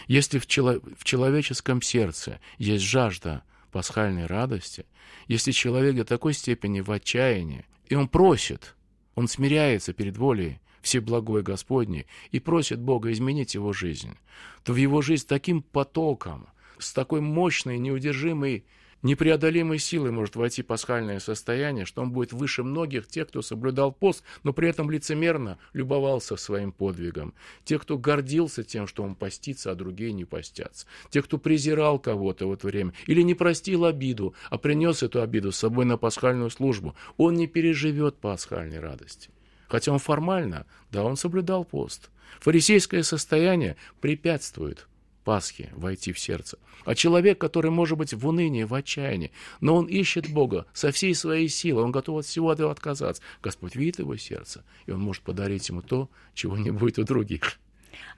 Если 0.07 0.38
в, 0.38 0.45
чело- 0.45 0.81
в 0.95 1.03
человеческом 1.03 1.81
сердце 1.81 2.39
есть 2.59 2.83
жажда 2.83 3.41
пасхальной 3.71 4.27
радости, 4.27 4.85
если 5.27 5.51
человек 5.51 5.95
до 5.95 6.05
такой 6.05 6.33
степени 6.33 6.81
в 6.81 6.91
отчаянии, 6.91 7.65
и 7.88 7.95
он 7.95 8.07
просит, 8.07 8.75
он 9.15 9.27
смиряется 9.27 9.91
перед 9.91 10.17
волей 10.17 10.59
Всеблагой 10.81 11.41
Господней 11.41 12.05
и 12.31 12.39
просит 12.39 12.79
Бога 12.79 13.12
изменить 13.12 13.55
его 13.55 13.74
жизнь, 13.74 14.17
то 14.63 14.74
в 14.74 14.77
его 14.77 15.01
жизнь 15.01 15.25
таким 15.27 15.62
потоком, 15.62 16.48
с 16.77 16.93
такой 16.93 17.21
мощной, 17.21 17.77
неудержимой, 17.77 18.63
непреодолимой 19.01 19.79
силой 19.79 20.12
может 20.12 20.36
войти 20.36 20.62
пасхальное 20.62 21.19
состояние, 21.19 21.86
что 21.86 22.01
он 22.01 22.12
будет 22.12 22.33
выше 22.33 22.63
многих 22.63 23.07
тех, 23.07 23.27
кто 23.27 23.41
соблюдал 23.41 23.91
пост, 23.91 24.24
но 24.43 24.53
при 24.53 24.69
этом 24.69 24.89
лицемерно 24.89 25.57
любовался 25.74 26.36
своим 26.36 26.71
подвигом. 26.71 27.33
Те, 27.63 27.79
кто 27.79 27.98
гордился 27.98 28.63
тем, 28.63 28.88
что 28.88 29.03
он 29.03 29.15
постится, 29.15 29.71
а 29.71 29.75
другие 29.75 30.12
не 30.13 30.25
постятся. 30.25 30.86
Те, 31.09 31.21
кто 31.21 31.38
презирал 31.38 32.00
кого-то 32.00 32.48
в 32.48 32.53
это 32.53 32.67
время 32.67 32.93
или 33.07 33.21
не 33.21 33.36
простил 33.36 33.86
обиду, 33.86 34.33
а 34.50 34.57
принес 34.57 35.03
эту 35.03 35.21
обиду 35.21 35.51
с 35.51 35.57
собой 35.57 35.86
на 35.86 35.98
пасхальную 35.98 36.50
службу, 36.50 36.95
он 37.17 37.36
не 37.36 37.48
переживет 37.48 38.17
пасхальной 38.17 38.79
радости. 38.79 39.29
Хотя 39.69 39.93
он 39.93 39.99
формально, 39.99 40.65
да, 40.91 41.03
он 41.03 41.15
соблюдал 41.15 41.63
пост. 41.63 42.09
Фарисейское 42.41 43.03
состояние 43.03 43.77
препятствует 44.01 44.88
Пасхе 45.23 45.69
войти 45.73 46.11
в 46.11 46.19
сердце. 46.19 46.57
А 46.85 46.95
человек, 46.95 47.38
который 47.38 47.69
может 47.69 47.97
быть 47.97 48.13
в 48.13 48.27
унынии, 48.27 48.63
в 48.63 48.73
отчаянии, 48.73 49.31
но 49.61 49.75
он 49.75 49.85
ищет 49.85 50.31
Бога 50.31 50.65
со 50.73 50.91
всей 50.91 51.13
своей 51.13 51.49
силой, 51.49 51.83
он 51.83 51.91
готов 51.91 52.19
от 52.19 52.25
всего 52.25 52.51
этого 52.51 52.71
отказаться. 52.71 53.21
Господь 53.43 53.75
видит 53.75 53.99
его 53.99 54.17
сердце, 54.17 54.63
и 54.88 54.91
он 54.91 55.01
может 55.01 55.21
подарить 55.23 55.69
ему 55.69 55.81
то, 55.81 56.09
чего 56.33 56.57
не 56.57 56.71
будет 56.71 56.97
у 56.97 57.03
других. 57.03 57.59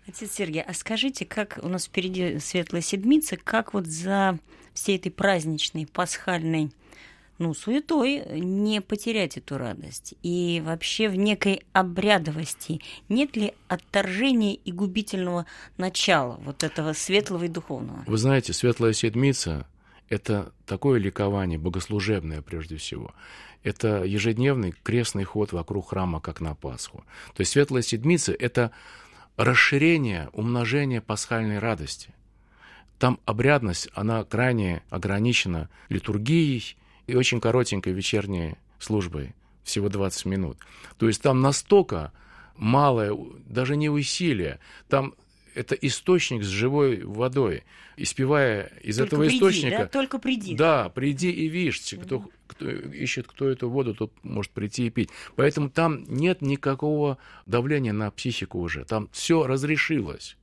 Отец 0.08 0.32
Сергей, 0.32 0.62
а 0.62 0.74
скажите, 0.74 1.26
как 1.26 1.60
у 1.62 1.68
нас 1.68 1.86
впереди 1.86 2.40
Светлая 2.40 2.82
Седмица, 2.82 3.36
как 3.36 3.74
вот 3.74 3.88
за 3.88 4.40
всей 4.74 4.98
этой 4.98 5.12
праздничной, 5.12 5.88
пасхальной 5.88 6.72
ну, 7.42 7.56
суетой 7.56 8.40
не 8.40 8.82
потерять 8.82 9.36
эту 9.36 9.58
радость. 9.58 10.14
И 10.22 10.62
вообще 10.64 11.10
в 11.10 11.16
некой 11.16 11.64
обрядовости 11.74 12.82
нет 13.10 13.36
ли 13.36 13.54
отторжения 13.68 14.54
и 14.54 14.72
губительного 14.72 15.48
начала 15.78 16.40
вот 16.44 16.64
этого 16.64 16.94
светлого 16.94 17.46
и 17.46 17.48
духовного? 17.48 18.04
Вы 18.06 18.18
знаете, 18.18 18.54
Светлая 18.54 18.94
Седмица– 18.94 19.66
это 20.10 20.54
такое 20.68 21.00
ликование, 21.00 21.58
богослужебное 21.58 22.44
прежде 22.44 22.78
всего. 22.78 23.12
Это 23.64 24.04
ежедневный 24.04 24.76
крестный 24.84 25.24
ход 25.24 25.52
вокруг 25.52 25.90
храма, 25.90 26.22
как 26.22 26.42
на 26.42 26.54
Пасху. 26.54 27.04
То 27.34 27.42
есть 27.42 27.54
Светлая 27.54 27.82
Седмица– 27.82 28.34
это 28.40 28.72
расширение, 29.36 30.30
умножение 30.34 31.02
пасхальной 31.02 31.58
радости. 31.58 32.14
Там 33.00 33.20
обрядность, 33.26 33.90
она 33.96 34.24
крайне 34.24 34.84
ограничена 34.92 35.70
литургией 35.90 36.78
и 37.12 37.16
очень 37.16 37.42
коротенькой 37.42 37.94
вечерней 37.94 38.56
службой, 38.80 39.36
всего 39.64 39.90
20 39.90 40.26
минут. 40.26 40.58
То 40.98 41.08
есть 41.08 41.22
там 41.22 41.42
настолько 41.42 42.14
малое, 42.56 43.16
даже 43.46 43.76
не 43.76 43.90
усилие, 43.90 44.60
там 44.88 45.14
это 45.54 45.76
источник 45.76 46.44
с 46.44 46.48
живой 46.48 47.04
водой. 47.04 47.64
И 47.98 48.06
спевая 48.06 48.72
из 48.82 48.98
Только 48.98 49.08
этого 49.08 49.24
приди, 49.24 49.36
источника... 49.36 49.78
Да? 49.80 49.88
Только 49.88 50.20
приди. 50.20 50.56
Да, 50.56 50.90
приди 50.90 51.30
и 51.30 51.50
видишь. 51.50 51.82
Кто, 52.02 52.30
кто 52.48 52.70
ищет, 52.70 53.28
кто 53.28 53.50
эту 53.50 53.70
воду, 53.70 53.94
тот 53.94 54.14
может 54.24 54.54
прийти 54.54 54.88
и 54.88 54.90
пить. 54.90 55.10
Поэтому 55.36 55.70
там 55.70 56.06
нет 56.08 56.42
никакого 56.42 57.18
давления 57.46 57.92
на 57.92 58.10
психику 58.12 58.60
уже. 58.62 58.86
Там 58.86 59.10
все 59.12 59.46
разрешилось. 59.46 60.38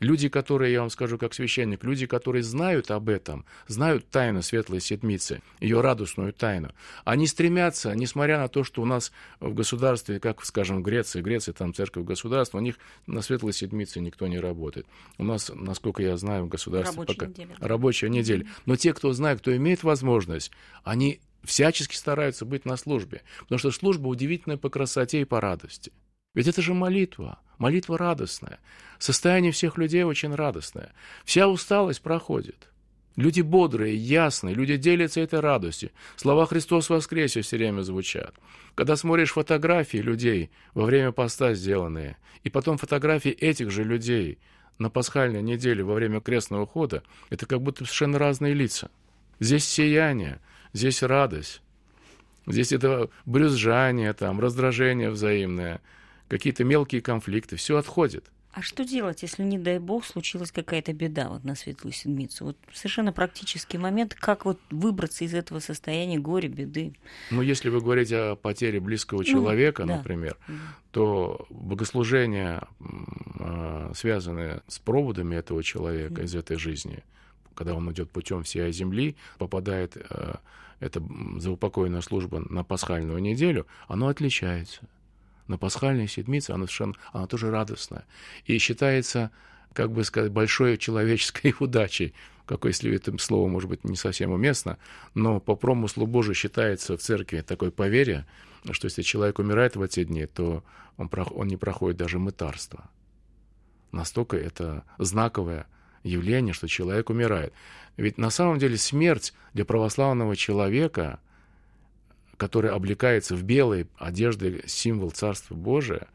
Люди, 0.00 0.28
которые, 0.28 0.72
я 0.72 0.80
вам 0.80 0.90
скажу 0.90 1.18
как 1.18 1.34
священник, 1.34 1.84
люди, 1.84 2.06
которые 2.06 2.42
знают 2.42 2.90
об 2.90 3.08
этом, 3.08 3.44
знают 3.66 4.08
тайну 4.10 4.42
Светлой 4.42 4.80
Седмицы, 4.80 5.42
ее 5.60 5.80
радостную 5.80 6.32
тайну, 6.32 6.72
они 7.04 7.26
стремятся, 7.26 7.94
несмотря 7.94 8.38
на 8.38 8.48
то, 8.48 8.64
что 8.64 8.82
у 8.82 8.84
нас 8.84 9.12
в 9.40 9.54
государстве, 9.54 10.20
как, 10.20 10.44
скажем, 10.44 10.80
в 10.80 10.82
Греции, 10.82 11.20
Греция 11.20 11.54
там 11.54 11.72
церковь 11.72 12.04
государства, 12.04 12.58
у 12.58 12.60
них 12.60 12.76
на 13.06 13.22
Светлой 13.22 13.52
Седмице 13.52 14.00
никто 14.00 14.26
не 14.26 14.38
работает. 14.38 14.86
У 15.18 15.24
нас, 15.24 15.50
насколько 15.54 16.02
я 16.02 16.16
знаю, 16.16 16.44
в 16.44 16.48
государстве 16.48 17.00
Рабочая 17.00 17.18
пока 17.18 17.26
неделя. 17.26 17.56
рабочая 17.60 18.08
неделя. 18.08 18.46
Но 18.66 18.76
те, 18.76 18.92
кто 18.92 19.12
знает, 19.12 19.40
кто 19.40 19.56
имеет 19.56 19.82
возможность, 19.82 20.50
они 20.84 21.20
всячески 21.42 21.94
стараются 21.94 22.44
быть 22.44 22.64
на 22.64 22.76
службе, 22.76 23.22
потому 23.40 23.58
что 23.58 23.70
служба 23.70 24.08
удивительная 24.08 24.56
по 24.58 24.68
красоте 24.68 25.20
и 25.20 25.24
по 25.24 25.40
радости. 25.40 25.92
Ведь 26.36 26.46
это 26.46 26.60
же 26.62 26.74
молитва, 26.74 27.38
молитва 27.56 27.96
радостная. 27.96 28.60
Состояние 28.98 29.52
всех 29.52 29.78
людей 29.78 30.04
очень 30.04 30.34
радостное. 30.34 30.92
Вся 31.24 31.48
усталость 31.48 32.02
проходит. 32.02 32.68
Люди 33.16 33.40
бодрые, 33.40 33.96
ясные, 33.96 34.54
люди 34.54 34.76
делятся 34.76 35.22
этой 35.22 35.40
радостью. 35.40 35.90
Слова 36.16 36.44
«Христос 36.44 36.90
воскресе» 36.90 37.40
все 37.40 37.56
время 37.56 37.80
звучат. 37.80 38.34
Когда 38.74 38.96
смотришь 38.96 39.32
фотографии 39.32 39.96
людей 39.96 40.50
во 40.74 40.84
время 40.84 41.10
поста 41.10 41.54
сделанные, 41.54 42.18
и 42.44 42.50
потом 42.50 42.76
фотографии 42.76 43.30
этих 43.30 43.70
же 43.70 43.82
людей 43.82 44.38
на 44.78 44.90
пасхальной 44.90 45.40
неделе 45.40 45.82
во 45.82 45.94
время 45.94 46.20
крестного 46.20 46.66
хода, 46.66 47.02
это 47.30 47.46
как 47.46 47.62
будто 47.62 47.84
совершенно 47.84 48.18
разные 48.18 48.52
лица. 48.52 48.90
Здесь 49.40 49.64
сияние, 49.64 50.40
здесь 50.74 51.02
радость, 51.02 51.62
здесь 52.46 52.72
это 52.72 53.08
брюзжание, 53.24 54.12
там, 54.12 54.38
раздражение 54.38 55.08
взаимное, 55.08 55.80
какие-то 56.28 56.64
мелкие 56.64 57.00
конфликты, 57.00 57.56
все 57.56 57.76
отходит. 57.76 58.30
А 58.56 58.62
что 58.62 58.86
делать, 58.86 59.20
если, 59.20 59.42
не 59.42 59.58
дай 59.58 59.78
бог, 59.78 60.06
случилась 60.06 60.50
какая-то 60.50 60.94
беда 60.94 61.28
вот 61.28 61.44
на 61.44 61.54
Светлую 61.54 61.92
Седмицу? 61.92 62.46
Вот 62.46 62.56
совершенно 62.72 63.12
практический 63.12 63.76
момент, 63.76 64.14
как 64.14 64.46
вот 64.46 64.58
выбраться 64.70 65.26
из 65.26 65.34
этого 65.34 65.58
состояния 65.58 66.18
горя, 66.18 66.48
беды. 66.48 66.94
Ну, 67.30 67.42
если 67.42 67.68
вы 67.68 67.82
говорите 67.82 68.16
о 68.16 68.34
потере 68.34 68.80
близкого 68.80 69.26
человека, 69.26 69.84
да. 69.84 69.98
например, 69.98 70.38
то 70.90 71.46
богослужения, 71.50 72.66
а, 73.38 73.92
связанные 73.94 74.62
с 74.68 74.78
проводами 74.78 75.36
этого 75.36 75.62
человека 75.62 76.22
из 76.22 76.34
этой 76.34 76.56
жизни, 76.56 77.04
когда 77.54 77.74
он 77.74 77.92
идет 77.92 78.10
путем 78.10 78.42
всей 78.42 78.72
земли, 78.72 79.16
попадает 79.36 79.98
э, 79.98 80.36
эта 80.80 81.02
заупокойная 81.36 82.00
служба 82.00 82.42
на 82.48 82.64
пасхальную 82.64 83.18
неделю, 83.18 83.66
оно 83.86 84.08
отличается. 84.08 84.88
На 85.48 85.58
пасхальной 85.58 86.08
седмице 86.08 86.50
она 86.50 86.66
совершенно, 86.66 86.94
она 87.12 87.26
тоже 87.26 87.50
радостная. 87.50 88.04
И 88.44 88.58
считается, 88.58 89.30
как 89.72 89.92
бы 89.92 90.04
сказать, 90.04 90.32
большой 90.32 90.76
человеческой 90.76 91.54
удачей, 91.60 92.14
какое, 92.46 92.72
если 92.72 92.94
это 92.94 93.16
слово, 93.18 93.48
может 93.48 93.68
быть, 93.68 93.84
не 93.84 93.96
совсем 93.96 94.32
уместно, 94.32 94.78
но 95.14 95.40
по 95.40 95.54
промыслу 95.54 96.06
Божию 96.06 96.34
считается 96.34 96.96
в 96.96 97.00
церкви 97.00 97.42
такое 97.42 97.70
поверье, 97.70 98.26
что 98.70 98.86
если 98.86 99.02
человек 99.02 99.38
умирает 99.38 99.76
в 99.76 99.82
эти 99.82 100.04
дни, 100.04 100.26
то 100.26 100.64
он, 100.96 101.10
он 101.12 101.46
не 101.46 101.56
проходит 101.56 101.98
даже 101.98 102.18
мытарство. 102.18 102.90
Настолько 103.92 104.36
это 104.36 104.84
знаковое 104.98 105.66
явление, 106.02 106.52
что 106.52 106.68
человек 106.68 107.10
умирает. 107.10 107.52
Ведь 107.96 108.18
на 108.18 108.30
самом 108.30 108.58
деле 108.58 108.76
смерть 108.76 109.32
для 109.54 109.64
православного 109.64 110.36
человека, 110.36 111.20
который 112.36 112.70
облекается 112.70 113.34
в 113.34 113.42
белые 113.42 113.86
одежды, 113.96 114.62
символ 114.66 115.10
Царства 115.10 115.54
Божия, 115.54 116.08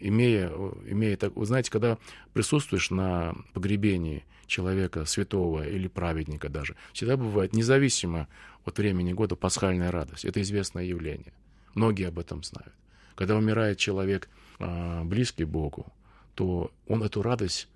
имея, 0.00 0.48
имея 0.86 1.16
так, 1.16 1.34
вы 1.36 1.46
знаете, 1.46 1.70
когда 1.70 1.98
присутствуешь 2.32 2.90
на 2.90 3.34
погребении 3.52 4.24
человека 4.46 5.04
святого 5.04 5.66
или 5.66 5.88
праведника 5.88 6.48
даже, 6.48 6.76
всегда 6.92 7.16
бывает 7.16 7.54
независимо 7.54 8.28
от 8.64 8.78
времени 8.78 9.12
года 9.12 9.36
пасхальная 9.36 9.90
радость. 9.90 10.24
Это 10.24 10.40
известное 10.42 10.84
явление. 10.84 11.32
Многие 11.74 12.08
об 12.08 12.18
этом 12.18 12.42
знают. 12.42 12.72
Когда 13.14 13.36
умирает 13.36 13.78
человек 13.78 14.28
а, 14.58 15.04
близкий 15.04 15.44
Богу, 15.44 15.86
то 16.34 16.70
он 16.86 17.02
эту 17.02 17.22
радость 17.22 17.68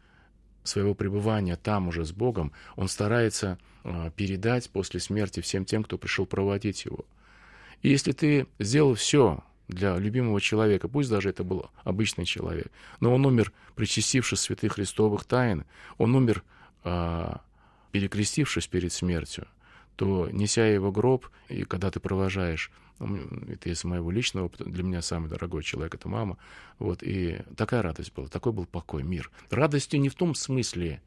своего 0.65 0.95
пребывания 0.95 1.57
там 1.57 1.89
уже 1.89 2.05
с 2.05 2.13
Богом, 2.13 2.53
он 2.77 2.89
старается 2.89 3.59
а, 3.85 4.11
передать 4.11 4.69
после 4.71 5.01
смерти 5.01 5.41
всем 5.41 5.65
тем, 5.65 5.85
кто 5.85 5.99
пришел 5.99 6.27
проводить 6.27 6.85
его. 6.85 7.05
И 7.83 7.91
если 7.91 8.13
ты 8.13 8.47
сделал 8.59 8.95
все 8.95 9.43
для 9.69 9.97
любимого 9.97 10.41
человека, 10.41 10.89
пусть 10.89 11.11
даже 11.11 11.31
это 11.31 11.45
был 11.45 11.71
обычный 11.85 12.25
человек, 12.25 12.73
но 13.01 13.15
он 13.15 13.25
умер, 13.27 13.53
причастившись 13.77 14.41
святых 14.41 14.75
христовых 14.75 15.25
тайн, 15.25 15.65
он 15.99 16.15
умер, 16.15 16.43
а, 16.85 17.43
перекрестившись 17.93 18.67
перед 18.67 18.93
смертью, 18.93 19.47
то, 19.97 20.29
неся 20.31 20.67
его 20.67 20.91
гроб, 20.91 21.29
и 21.49 21.65
когда 21.65 21.91
ты 21.91 22.01
провожаешь, 22.01 22.71
это 22.99 23.71
из 23.71 23.85
моего 23.85 24.11
личного 24.11 24.47
опыта, 24.47 24.65
для 24.65 24.83
меня 24.83 25.03
самый 25.03 25.29
дорогой 25.29 25.63
человек— 25.63 25.95
это 25.97 26.09
мама, 26.09 26.37
вот, 26.79 27.03
и 27.03 27.43
такая 27.57 27.83
радость 27.83 28.13
была, 28.13 28.27
такой 28.29 28.53
был 28.53 28.67
покой, 28.67 29.03
мир. 29.03 29.31
Радостью 29.51 30.01
не 30.01 30.09
в 30.09 30.15
том 30.15 30.35
смысле, 30.35 31.01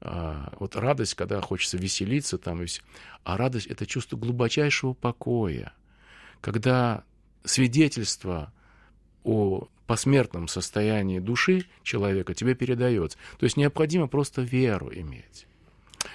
а, 0.00 0.52
вот 0.58 0.74
радость, 0.74 1.14
когда 1.14 1.40
хочется 1.40 1.76
веселиться, 1.76 2.38
там, 2.38 2.64
а 3.22 3.36
радость— 3.36 3.66
это 3.68 3.86
чувство 3.86 4.16
глубочайшего 4.16 4.94
покоя, 4.94 5.72
когда 6.42 7.04
свидетельство 7.44 8.52
о 9.24 9.68
посмертном 9.86 10.48
состоянии 10.48 11.18
души 11.18 11.64
человека 11.82 12.34
тебе 12.34 12.54
передается. 12.54 13.16
То 13.38 13.44
есть 13.44 13.56
необходимо 13.56 14.08
просто 14.08 14.42
веру 14.42 14.90
иметь. 14.92 15.46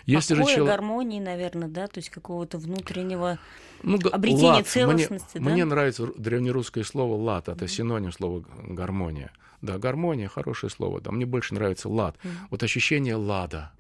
Если 0.06 0.36
Покоя, 0.36 0.48
же 0.48 0.56
человек... 0.56 0.76
гармонии, 0.76 1.20
наверное, 1.20 1.70
да, 1.70 1.88
то 1.88 2.00
есть 2.00 2.10
какого-то 2.10 2.58
внутреннего 2.58 3.40
ну, 3.84 4.00
обретения 4.12 4.48
лад. 4.48 4.68
целостности. 4.68 5.38
Мне, 5.38 5.46
да? 5.46 5.54
мне 5.54 5.66
нравится 5.66 6.08
древнерусское 6.18 6.84
слово 6.84 7.16
лад, 7.22 7.48
это 7.48 7.66
mm-hmm. 7.66 7.68
синоним 7.70 8.12
слова 8.12 8.44
гармония. 8.68 9.32
Да, 9.62 9.78
гармония 9.78 10.28
хорошее 10.28 10.70
слово, 10.70 11.00
да, 11.00 11.12
мне 11.12 11.26
больше 11.26 11.54
нравится 11.54 11.88
лад. 11.88 12.18
Mm-hmm. 12.18 12.48
Вот 12.52 12.64
ощущение 12.64 13.16
лада, 13.16 13.72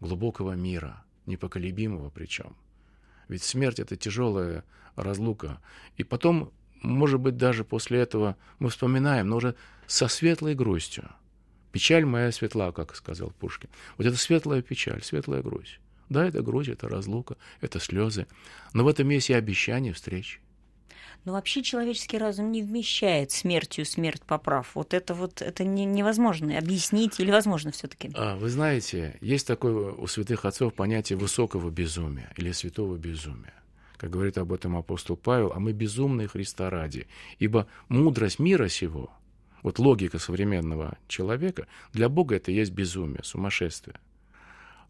глубокого 0.00 0.52
мира, 0.52 1.04
непоколебимого 1.26 2.10
причем. 2.10 2.56
Ведь 3.32 3.42
смерть 3.42 3.80
это 3.80 3.96
тяжелая 3.96 4.62
разлука. 4.94 5.58
И 5.96 6.04
потом, 6.04 6.52
может 6.82 7.18
быть, 7.18 7.38
даже 7.38 7.64
после 7.64 7.98
этого 7.98 8.36
мы 8.58 8.68
вспоминаем, 8.68 9.28
но 9.28 9.36
уже 9.36 9.54
со 9.86 10.06
светлой 10.06 10.54
грустью. 10.54 11.08
Печаль 11.72 12.04
моя 12.04 12.30
светла, 12.30 12.72
как 12.72 12.94
сказал 12.94 13.30
Пушкин. 13.30 13.70
Вот 13.96 14.06
это 14.06 14.18
светлая 14.18 14.60
печаль, 14.60 15.02
светлая 15.02 15.40
грусть. 15.40 15.80
Да, 16.10 16.26
это 16.26 16.42
грусть, 16.42 16.68
это 16.68 16.90
разлука, 16.90 17.38
это 17.62 17.80
слезы. 17.80 18.26
Но 18.74 18.84
в 18.84 18.88
этом 18.88 19.08
есть 19.08 19.30
и 19.30 19.32
обещание 19.32 19.94
встреч. 19.94 20.41
Но 21.24 21.32
вообще 21.32 21.62
человеческий 21.62 22.18
разум 22.18 22.50
не 22.50 22.62
вмещает 22.62 23.30
смертью 23.30 23.84
смерть 23.84 24.22
поправ. 24.22 24.72
Вот 24.74 24.92
это 24.92 25.14
вот 25.14 25.40
это 25.40 25.64
не, 25.64 25.84
невозможно 25.84 26.58
объяснить 26.58 27.20
или 27.20 27.30
возможно 27.30 27.70
все-таки. 27.70 28.10
А, 28.14 28.36
вы 28.36 28.48
знаете, 28.48 29.16
есть 29.20 29.46
такое 29.46 29.92
у 29.92 30.06
святых 30.06 30.44
отцов 30.44 30.74
понятие 30.74 31.16
высокого 31.16 31.70
безумия 31.70 32.32
или 32.36 32.52
святого 32.52 32.96
безумия 32.96 33.54
как 34.02 34.10
говорит 34.10 34.36
об 34.36 34.52
этом 34.52 34.76
апостол 34.76 35.14
Павел, 35.14 35.52
а 35.54 35.60
мы 35.60 35.70
безумные 35.72 36.26
Христа 36.26 36.68
ради. 36.70 37.06
Ибо 37.38 37.68
мудрость 37.88 38.40
мира 38.40 38.66
сего, 38.66 39.12
вот 39.62 39.78
логика 39.78 40.18
современного 40.18 40.98
человека, 41.06 41.68
для 41.92 42.08
Бога 42.08 42.34
это 42.34 42.50
есть 42.50 42.72
безумие, 42.72 43.22
сумасшествие. 43.22 44.00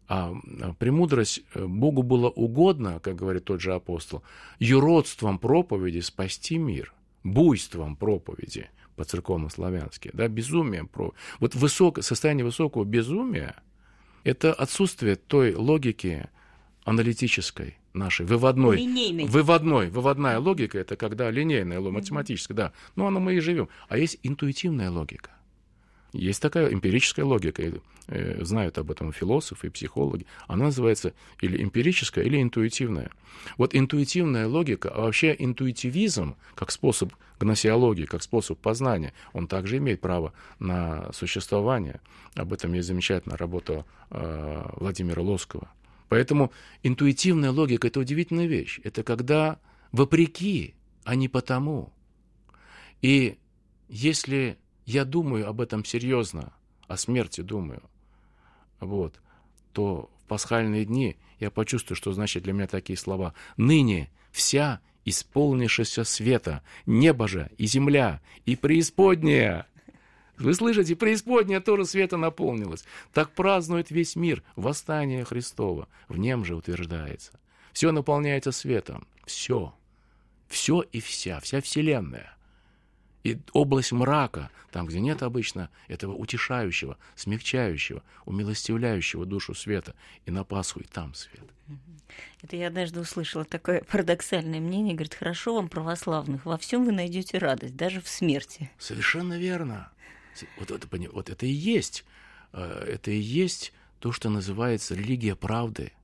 А, 0.07 0.33
а 0.61 0.73
премудрость 0.73 1.41
э, 1.53 1.65
Богу 1.65 2.03
было 2.03 2.29
угодно, 2.29 2.99
как 2.99 3.15
говорит 3.15 3.45
тот 3.45 3.61
же 3.61 3.73
апостол, 3.73 4.23
юродством 4.59 5.39
проповеди 5.39 5.99
спасти 5.99 6.57
мир, 6.57 6.93
буйством 7.23 7.95
проповеди 7.95 8.69
по-церковно-славянски, 8.95 10.11
да, 10.13 10.27
безумием. 10.27 10.87
Про... 10.87 11.13
Вот 11.39 11.55
высок... 11.55 12.03
состояние 12.03 12.45
высокого 12.45 12.83
безумия– 12.83 13.55
это 14.23 14.53
отсутствие 14.53 15.15
той 15.15 15.55
логики 15.55 16.29
аналитической, 16.83 17.77
нашей, 17.93 18.25
выводной. 18.25 18.77
Линейной. 18.77 19.25
Выводной. 19.25 19.89
Выводная 19.89 20.39
логика– 20.39 20.77
это 20.79 20.95
когда 20.95 21.31
линейная, 21.31 21.79
математическая, 21.79 22.55
да. 22.55 22.73
Ну, 22.95 23.05
она 23.05 23.19
мы 23.19 23.35
и 23.35 23.39
живем. 23.39 23.69
А 23.87 23.97
есть 23.97 24.19
интуитивная 24.23 24.89
логика. 24.91 25.31
Есть 26.13 26.41
такая 26.43 26.71
эмпирическая 26.71 27.25
логика, 27.25 27.63
э, 28.07 28.43
знают 28.43 28.77
об 28.77 28.91
этом 28.91 29.11
философы 29.11 29.67
и 29.67 29.69
психологи. 29.71 30.27
Она 30.47 30.65
называется 30.65 31.13
или 31.41 31.61
эмпирическая, 31.61 32.23
или 32.23 32.39
интуитивная. 32.39 33.09
Вот 33.57 33.73
интуитивная 33.73 34.47
логика, 34.47 34.89
а 34.89 35.01
вообще 35.01 35.35
интуитивизм, 35.37 36.35
как 36.53 36.69
способ 36.69 37.11
гносеологии, 37.39 38.05
как 38.05 38.21
способ 38.21 38.59
познания, 38.59 39.13
он 39.33 39.47
также 39.47 39.77
имеет 39.77 40.01
право 40.01 40.33
на 40.59 41.11
существование. 41.13 41.99
Об 42.35 42.53
этом 42.53 42.73
есть 42.73 42.87
замечательная 42.87 43.37
работа 43.37 43.85
э, 44.11 44.69
Владимира 44.77 45.21
Лоскова. 45.23 45.67
Поэтому 46.09 46.51
интуитивная 46.83 47.49
логика– 47.49 47.87
это 47.89 47.99
удивительная 47.99 48.45
вещь. 48.45 48.79
Это 48.83 49.01
когда 49.01 49.59
вопреки, 49.91 50.75
а 51.05 51.15
не 51.15 51.27
потому. 51.27 51.91
И 53.01 53.39
если 53.89 54.59
я 54.85 55.05
думаю 55.05 55.47
об 55.47 55.61
этом 55.61 55.85
серьезно, 55.85 56.53
о 56.87 56.97
смерти 56.97 57.41
думаю, 57.41 57.83
вот, 58.79 59.19
то 59.71 60.09
в 60.23 60.27
пасхальные 60.27 60.85
дни 60.85 61.17
я 61.39 61.51
почувствую, 61.51 61.97
что 61.97 62.13
значит 62.13 62.43
для 62.43 62.53
меня 62.53 62.67
такие 62.67 62.97
слова. 62.97 63.33
«Ныне 63.57 64.09
вся 64.31 64.81
исполнившаяся 65.05 66.03
света, 66.03 66.63
небо 66.85 67.27
же 67.27 67.49
и 67.57 67.65
земля, 67.65 68.21
и 68.45 68.55
преисподняя». 68.55 69.67
Вы 70.37 70.55
слышите, 70.55 70.95
преисподняя 70.95 71.59
тоже 71.59 71.85
света 71.85 72.17
наполнилась. 72.17 72.83
Так 73.13 73.31
празднует 73.31 73.91
весь 73.91 74.15
мир 74.15 74.43
восстание 74.55 75.23
Христова. 75.23 75.87
В 76.07 76.17
нем 76.17 76.43
же 76.43 76.55
утверждается. 76.55 77.39
Все 77.71 77.91
наполняется 77.91 78.51
светом. 78.51 79.07
Все. 79.25 79.73
Все 80.47 80.81
и 80.81 80.99
вся, 80.99 81.39
вся 81.39 81.61
Вселенная. 81.61 82.35
И 83.23 83.39
область 83.53 83.91
мрака, 83.93 84.49
там, 84.71 84.85
где 84.85 84.99
нет 84.99 85.23
обычно 85.23 85.69
этого 85.87 86.13
утешающего, 86.13 86.97
смягчающего, 87.15 88.03
умилостивляющего 88.25 89.25
душу 89.25 89.55
света, 89.55 89.95
и 90.25 90.31
на 90.31 90.43
Пасху 90.43 90.81
и 90.81 90.83
там 90.83 91.13
свет. 91.13 91.45
Это 92.41 92.57
я 92.57 92.67
однажды 92.67 92.99
услышала 92.99 93.45
такое 93.45 93.81
парадоксальное 93.89 94.59
мнение. 94.59 94.93
Говорит, 94.93 95.15
хорошо 95.15 95.55
вам, 95.55 95.69
православных, 95.69 96.45
во 96.45 96.57
всем 96.57 96.85
вы 96.85 96.91
найдете 96.91 97.37
радость, 97.37 97.75
даже 97.77 98.01
в 98.01 98.09
смерти. 98.09 98.69
Совершенно 98.77 99.37
верно. 99.37 99.89
Вот 100.59 100.71
это, 100.71 100.87
вот 101.11 101.29
это 101.29 101.45
и 101.45 101.51
есть. 101.51 102.03
Э, 102.51 102.85
это 102.87 103.11
и 103.11 103.17
есть 103.17 103.71
то, 103.99 104.11
что 104.11 104.29
называется 104.29 104.95
религия 104.95 105.35
правды– 105.35 105.93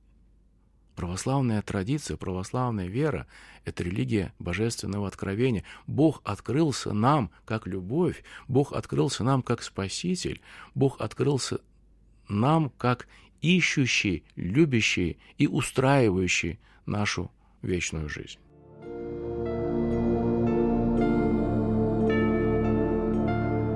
Православная 0.96 1.62
традиция, 1.62 2.16
православная 2.16 2.86
вера— 2.86 3.26
это 3.64 3.82
религия 3.82 4.32
божественного 4.38 5.08
откровения. 5.08 5.64
Бог 5.86 6.20
открылся 6.24 6.92
нам 6.92 7.30
как 7.44 7.66
любовь, 7.66 8.22
Бог 8.48 8.72
открылся 8.72 9.24
нам 9.24 9.42
как 9.42 9.62
Спаситель, 9.62 10.40
Бог 10.74 11.00
открылся 11.00 11.60
нам 12.28 12.70
как 12.70 13.06
ищущий, 13.40 14.24
любящий 14.36 15.18
и 15.38 15.46
устраивающий 15.46 16.58
нашу 16.86 17.30
вечную 17.62 18.08
жизнь. 18.08 18.38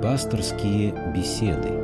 Пасторские 0.02 0.92
беседы– 1.16 1.80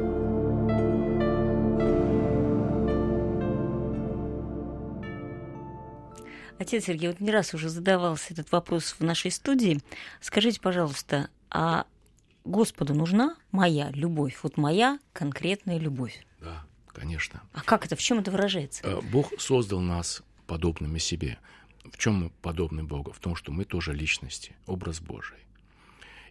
Отец 6.61 6.85
Сергей, 6.85 7.09
вот 7.09 7.21
не 7.21 7.31
раз 7.31 7.55
уже 7.55 7.71
задавался 7.71 8.35
этот 8.35 8.53
вопрос 8.53 8.95
в 8.99 9.01
нашей 9.01 9.31
студии. 9.31 9.81
Скажите, 10.21 10.61
пожалуйста, 10.61 11.31
а 11.49 11.87
Господу 12.45 12.93
нужна 12.93 13.35
моя 13.51 13.91
любовь? 13.93 14.39
Вот 14.43 14.59
моя 14.59 14.99
конкретная 15.15 15.79
любовь? 15.79 16.27
Да, 16.39 16.67
конечно. 16.89 17.41
А 17.55 17.63
как 17.63 17.87
это? 17.87 17.97
В 17.97 18.01
чем 18.01 18.19
это 18.19 18.31
выражается? 18.31 18.83
Э, 18.87 19.01
Бог 19.01 19.33
создал 19.41 19.81
нас 19.81 20.23
подобными 20.47 20.99
себе. 20.99 21.39
В 21.91 21.97
чем 21.97 22.25
мы 22.25 22.31
подобны 22.43 22.85
Богу? 22.85 23.13
В 23.13 23.21
том, 23.21 23.37
что 23.37 23.53
мы 23.53 23.65
тоже 23.65 23.95
личности, 23.95 24.55
образ 24.67 25.01
Божий. 25.01 25.39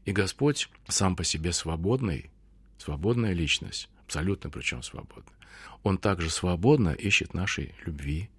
И 0.06 0.12
Господь 0.12 0.70
сам 0.88 1.16
по 1.16 1.24
себе 1.24 1.54
свободный, 1.54 2.30
свободная 2.78 3.34
личность, 3.34 3.90
абсолютно 4.06 4.52
причем 4.52 4.84
свободна. 4.84 5.34
Он 5.82 5.98
также 5.98 6.30
свободно 6.30 6.90
ищет 6.90 7.34
нашей 7.34 7.74
любви, 7.84 8.30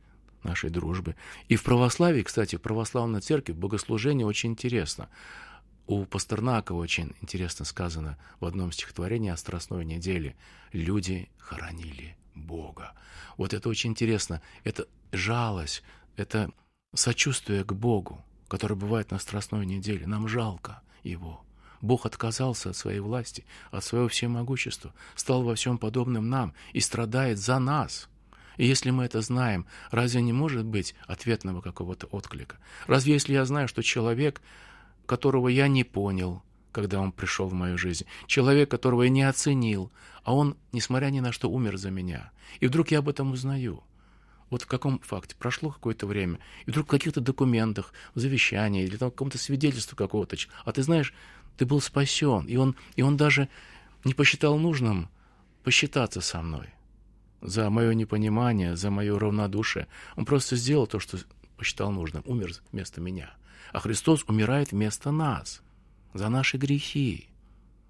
нашей 0.44 0.70
дружбы. 0.70 1.16
И 1.48 1.56
в 1.56 1.62
православии, 1.62 2.22
кстати, 2.22 2.56
в 2.56 2.60
православной 2.60 3.20
церкви 3.20 3.52
богослужение 3.52 4.26
очень 4.26 4.50
интересно. 4.50 5.08
У 5.86 6.04
Пастернака 6.04 6.72
очень 6.72 7.14
интересно 7.20 7.64
сказано 7.64 8.16
в 8.38 8.46
одном 8.46 8.72
стихотворении 8.72 9.30
о 9.30 9.36
Страстной 9.36 9.84
неделе. 9.84 10.36
Люди 10.72 11.28
хоронили 11.38 12.16
Бога. 12.34 12.92
Вот 13.36 13.54
это 13.54 13.68
очень 13.68 13.90
интересно. 13.90 14.40
Это 14.62 14.86
жалость, 15.12 15.82
это 16.16 16.52
сочувствие 16.94 17.64
к 17.64 17.72
Богу, 17.72 18.24
которое 18.48 18.76
бывает 18.76 19.10
на 19.10 19.18
Страстной 19.18 19.66
неделе. 19.66 20.06
Нам 20.06 20.28
жалко 20.28 20.82
Его. 21.02 21.44
Бог 21.80 22.04
отказался 22.06 22.70
от 22.70 22.76
своей 22.76 23.00
власти, 23.00 23.44
от 23.70 23.82
своего 23.82 24.08
всемогущества, 24.08 24.94
стал 25.16 25.42
во 25.42 25.54
всем 25.54 25.78
подобным 25.78 26.28
нам 26.28 26.54
и 26.72 26.80
страдает 26.80 27.38
за 27.38 27.58
нас– 27.58 28.08
и 28.56 28.66
если 28.66 28.90
мы 28.90 29.04
это 29.04 29.20
знаем, 29.20 29.66
разве 29.90 30.22
не 30.22 30.32
может 30.32 30.64
быть 30.64 30.94
ответного 31.06 31.60
какого-то 31.60 32.06
отклика? 32.06 32.56
Разве 32.86 33.14
если 33.14 33.34
я 33.34 33.44
знаю, 33.44 33.68
что 33.68 33.82
человек, 33.82 34.40
которого 35.06 35.48
я 35.48 35.68
не 35.68 35.84
понял, 35.84 36.42
когда 36.72 37.00
он 37.00 37.12
пришел 37.12 37.48
в 37.48 37.52
мою 37.52 37.78
жизнь, 37.78 38.06
человек, 38.26 38.70
которого 38.70 39.02
я 39.02 39.10
не 39.10 39.22
оценил, 39.22 39.90
а 40.24 40.34
он, 40.34 40.56
несмотря 40.72 41.06
ни 41.06 41.20
на 41.20 41.32
что, 41.32 41.50
умер 41.50 41.76
за 41.76 41.90
меня, 41.90 42.30
и 42.60 42.66
вдруг 42.66 42.90
я 42.90 42.98
об 42.98 43.08
этом 43.08 43.32
узнаю, 43.32 43.82
вот 44.50 44.62
в 44.62 44.66
каком 44.66 44.98
факте? 45.00 45.36
Прошло 45.38 45.70
какое-то 45.70 46.06
время, 46.06 46.38
и 46.66 46.70
вдруг 46.70 46.86
в 46.86 46.90
каких-то 46.90 47.20
документах, 47.20 47.92
в 48.14 48.20
завещании 48.20 48.84
или 48.84 48.96
там 48.96 49.10
каком-то 49.10 49.38
свидетельстве 49.38 49.96
какого-то, 49.96 50.36
а 50.64 50.72
ты 50.72 50.82
знаешь, 50.82 51.14
ты 51.56 51.66
был 51.66 51.80
спасен, 51.80 52.46
и 52.46 52.56
он, 52.56 52.76
и 52.96 53.02
он 53.02 53.16
даже 53.16 53.48
не 54.04 54.14
посчитал 54.14 54.58
нужным 54.58 55.08
посчитаться 55.62 56.20
со 56.20 56.42
мной 56.42 56.68
за 57.40 57.70
мое 57.70 57.94
непонимание, 57.94 58.76
за 58.76 58.90
мое 58.90 59.18
равнодушие. 59.18 59.86
Он 60.16 60.24
просто 60.24 60.56
сделал 60.56 60.86
то, 60.86 60.98
что 60.98 61.18
посчитал 61.56 61.90
нужным, 61.90 62.22
умер 62.26 62.52
вместо 62.72 63.00
меня. 63.00 63.34
А 63.72 63.80
Христос 63.80 64.24
умирает 64.26 64.72
вместо 64.72 65.10
нас, 65.10 65.62
за 66.14 66.28
наши 66.28 66.56
грехи. 66.56 67.28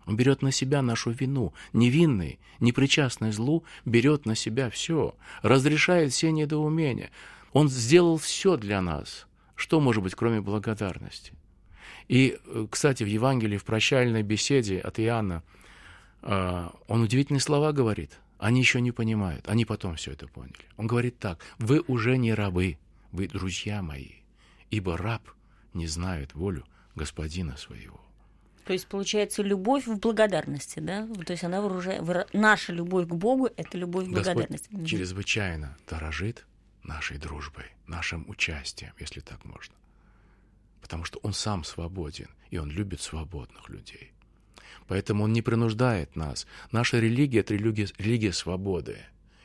Он 0.07 0.17
берет 0.17 0.43
на 0.43 0.51
себя 0.51 0.83
нашу 0.83 1.11
вину. 1.11 1.53
Невинный, 1.73 2.39
непричастный 2.59 3.33
злу, 3.33 3.65
берет 3.85 4.27
на 4.27 4.35
себя 4.35 4.71
все, 4.71 5.15
разрешает 5.43 6.13
все 6.13 6.33
недоумения. 6.33 7.11
Он 7.53 7.69
сделал 7.69 8.19
все 8.19 8.57
для 8.57 8.81
нас. 8.81 9.27
Что 9.55 9.81
может 9.81 10.03
быть, 10.03 10.15
кроме 10.15 10.41
благодарности? 10.41 11.33
И, 12.09 12.39
э, 12.45 12.67
кстати, 12.71 13.05
в 13.05 13.07
Евангелии, 13.07 13.57
в 13.57 13.65
прощальной 13.65 14.23
беседе 14.23 14.81
от 14.81 14.99
Иоанна, 14.99 15.43
э, 16.23 16.69
он 16.89 17.03
удивительные 17.03 17.41
слова 17.41 17.73
говорит– 17.73 18.19
они 18.41 18.61
еще 18.61 18.81
не 18.81 18.91
понимают, 18.91 19.47
они 19.49 19.65
потом 19.65 19.97
все 19.97 20.13
это 20.13 20.27
поняли. 20.27 20.65
Он 20.77 20.87
говорит 20.87 21.19
так, 21.19 21.45
вы 21.59 21.81
уже 21.87 22.17
не 22.17 22.33
рабы, 22.33 22.79
вы 23.13 23.29
друзья 23.29 23.83
мои, 23.83 24.23
ибо 24.71 24.97
раб 24.97 25.23
не 25.75 25.87
знает 25.87 26.35
волю 26.35 26.65
господина 26.95 27.57
своего. 27.57 28.01
То 28.65 28.73
есть, 28.73 28.87
получается, 28.87 29.43
любовь 29.43 29.87
в 29.87 29.99
благодарности, 29.99 30.79
да? 30.79 31.07
То 31.27 31.33
есть 31.33 31.45
она 31.45 31.61
вооружает... 31.61 32.03
Наша 32.33 32.73
любовь 32.73 33.09
к 33.09 33.15
Богу— 33.15 33.49
это 33.57 33.77
любовь 33.77 34.07
в 34.07 34.13
благодарности. 34.13 34.69
Господь 34.71 34.89
чрезвычайно 34.89 35.77
дорожит 35.89 36.47
нашей 36.83 37.19
дружбой, 37.19 37.65
нашим 37.87 38.29
участием, 38.29 38.93
если 38.99 39.21
так 39.21 39.45
можно. 39.45 39.75
Потому 40.81 41.05
что 41.05 41.19
Он 41.23 41.33
сам 41.33 41.65
свободен, 41.65 42.29
и 42.51 42.59
Он 42.59 42.71
любит 42.71 43.01
свободных 43.01 43.69
людей. 43.69 44.13
Поэтому 44.91 45.23
он 45.23 45.33
не 45.33 45.41
принуждает 45.41 46.17
нас. 46.17 46.49
Наша 46.73 46.99
религия– 46.99 47.39
это 47.41 47.55
религия, 47.55 47.87
религия 47.97 48.33
свободы. 48.33 48.97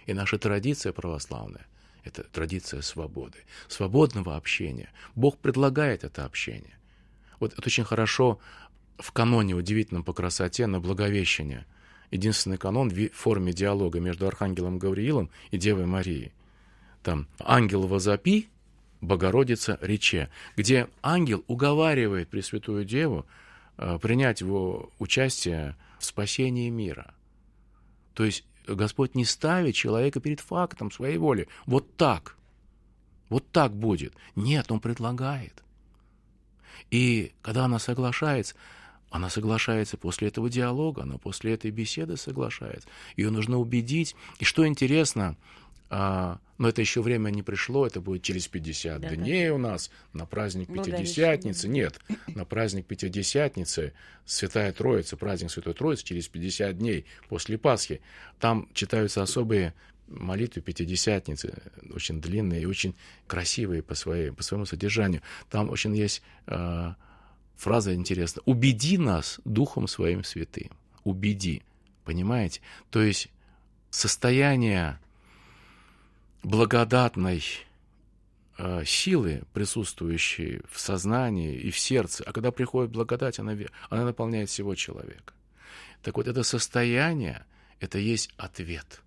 И 0.07 0.13
наша 0.15 0.39
традиция 0.39 0.91
православная– 0.91 1.67
это 2.03 2.23
традиция 2.23 2.81
свободы, 2.81 3.37
свободного 3.67 4.37
общения. 4.37 4.89
Бог 5.13 5.37
предлагает 5.37 6.03
это 6.03 6.25
общение. 6.25 6.73
Вот 7.39 7.53
это 7.53 7.61
очень 7.63 7.83
хорошо 7.83 8.39
в 8.97 9.11
каноне 9.11 9.53
удивительном 9.53 10.03
по 10.03 10.13
красоте 10.13 10.65
на 10.65 10.79
Благовещение. 10.79 11.67
Единственный 12.09 12.57
канон 12.57 12.89
в 12.89 13.09
форме 13.09 13.53
диалога 13.53 13.99
между 13.99 14.25
Архангелом 14.25 14.79
Гавриилом 14.79 15.29
и 15.51 15.59
Девой 15.59 15.85
Марией. 15.85 16.33
Там 17.03 17.27
«Ангел 17.37 17.85
возопи, 17.85 18.49
Богородица 18.99 19.77
рече», 19.79 20.31
где 20.57 20.87
ангел 21.03 21.43
уговаривает 21.45 22.29
Пресвятую 22.29 22.83
Деву 22.83 23.27
принять 24.01 24.41
его 24.41 24.89
участие 24.99 25.75
в 25.99 26.05
спасении 26.05 26.69
мира. 26.69 27.13
То 28.13 28.23
есть 28.23 28.45
Господь 28.67 29.15
не 29.15 29.25
ставит 29.25 29.75
человека 29.75 30.19
перед 30.19 30.39
фактом 30.39 30.91
своей 30.91 31.17
воли. 31.17 31.47
Вот 31.65 31.95
так. 31.97 32.37
Вот 33.29 33.49
так 33.51 33.73
будет. 33.75 34.13
Нет, 34.35 34.71
Он 34.71 34.79
предлагает. 34.79 35.63
И 36.91 37.33
когда 37.41 37.65
она 37.65 37.79
соглашается, 37.79 38.55
она 39.09 39.29
соглашается 39.29 39.97
после 39.97 40.27
этого 40.27 40.49
диалога, 40.49 41.03
она 41.03 41.17
после 41.17 41.53
этой 41.53 41.71
беседы 41.71 42.17
соглашается. 42.17 42.87
Ее 43.15 43.29
нужно 43.29 43.57
убедить. 43.57 44.15
И 44.39 44.45
что 44.45 44.67
интересно, 44.67 45.37
а, 45.89 46.39
но 46.57 46.69
это 46.69 46.81
еще 46.81 47.01
время 47.01 47.29
не 47.29 47.43
пришло, 47.43 47.85
это 47.85 48.01
будет 48.01 48.23
через 48.23 48.47
50 48.47 49.01
да, 49.01 49.15
дней 49.15 49.49
да. 49.49 49.55
у 49.55 49.57
нас 49.57 49.91
на 50.13 50.25
праздник 50.25 50.67
Пятидесятницы. 50.73 51.67
Нет, 51.67 51.99
на 52.27 52.45
праздник 52.45 52.85
Пятидесятницы, 52.85 53.93
Святая 54.25 54.71
Троица, 54.71 55.17
праздник 55.17 55.51
Святой 55.51 55.73
Троицы 55.73 56.03
через 56.03 56.27
50 56.27 56.77
дней 56.77 57.05
после 57.27 57.57
Пасхи. 57.57 58.01
Там 58.39 58.69
читаются 58.73 59.21
особые 59.21 59.73
молитвы 60.07 60.61
Пятидесятницы, 60.61 61.61
очень 61.91 62.21
длинные 62.21 62.61
и 62.61 62.65
очень 62.65 62.95
красивые 63.27 63.83
по, 63.83 63.95
своей, 63.95 64.31
по 64.31 64.43
своему 64.43 64.65
содержанию. 64.65 65.21
Там 65.49 65.69
очень 65.69 65.95
есть 65.95 66.21
э, 66.47 66.93
фраза 67.55 67.93
интересная. 67.93 68.43
«Убеди 68.45 68.97
нас 68.97 69.39
Духом 69.45 69.87
Своим 69.87 70.23
Святым». 70.23 70.71
Убеди. 71.03 71.63
Понимаете? 72.03 72.61
То 72.91 73.01
есть 73.01 73.29
состояние 73.89 74.99
благодатной 76.45 77.43
э, 78.57 78.85
силы, 78.85 79.43
присутствующей 79.53 80.61
в 80.69 80.79
сознании 80.79 81.55
и 81.55 81.71
в 81.71 81.79
сердце, 81.79 82.23
а 82.25 82.31
когда 82.31 82.51
приходит 82.51 82.91
благодать, 82.91 83.39
она, 83.39 83.57
она 83.89 84.05
наполняет 84.05 84.49
всего 84.49 84.75
человека. 84.75 85.33
Так 86.03 86.17
вот, 86.17 86.27
это 86.27 86.43
состояние, 86.43 87.45
это 87.79 87.97
есть 87.97 88.29
ответ 88.37 89.01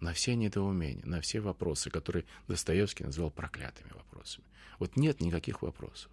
на 0.00 0.14
все 0.14 0.34
недоумения, 0.34 1.04
на 1.04 1.20
все 1.20 1.40
вопросы, 1.40 1.90
которые 1.90 2.24
Достоевский 2.48 3.04
назвал 3.04 3.30
проклятыми 3.30 3.90
вопросами. 3.92 4.46
Вот 4.78 4.96
нет 4.96 5.20
никаких 5.20 5.60
вопросов. 5.60 6.10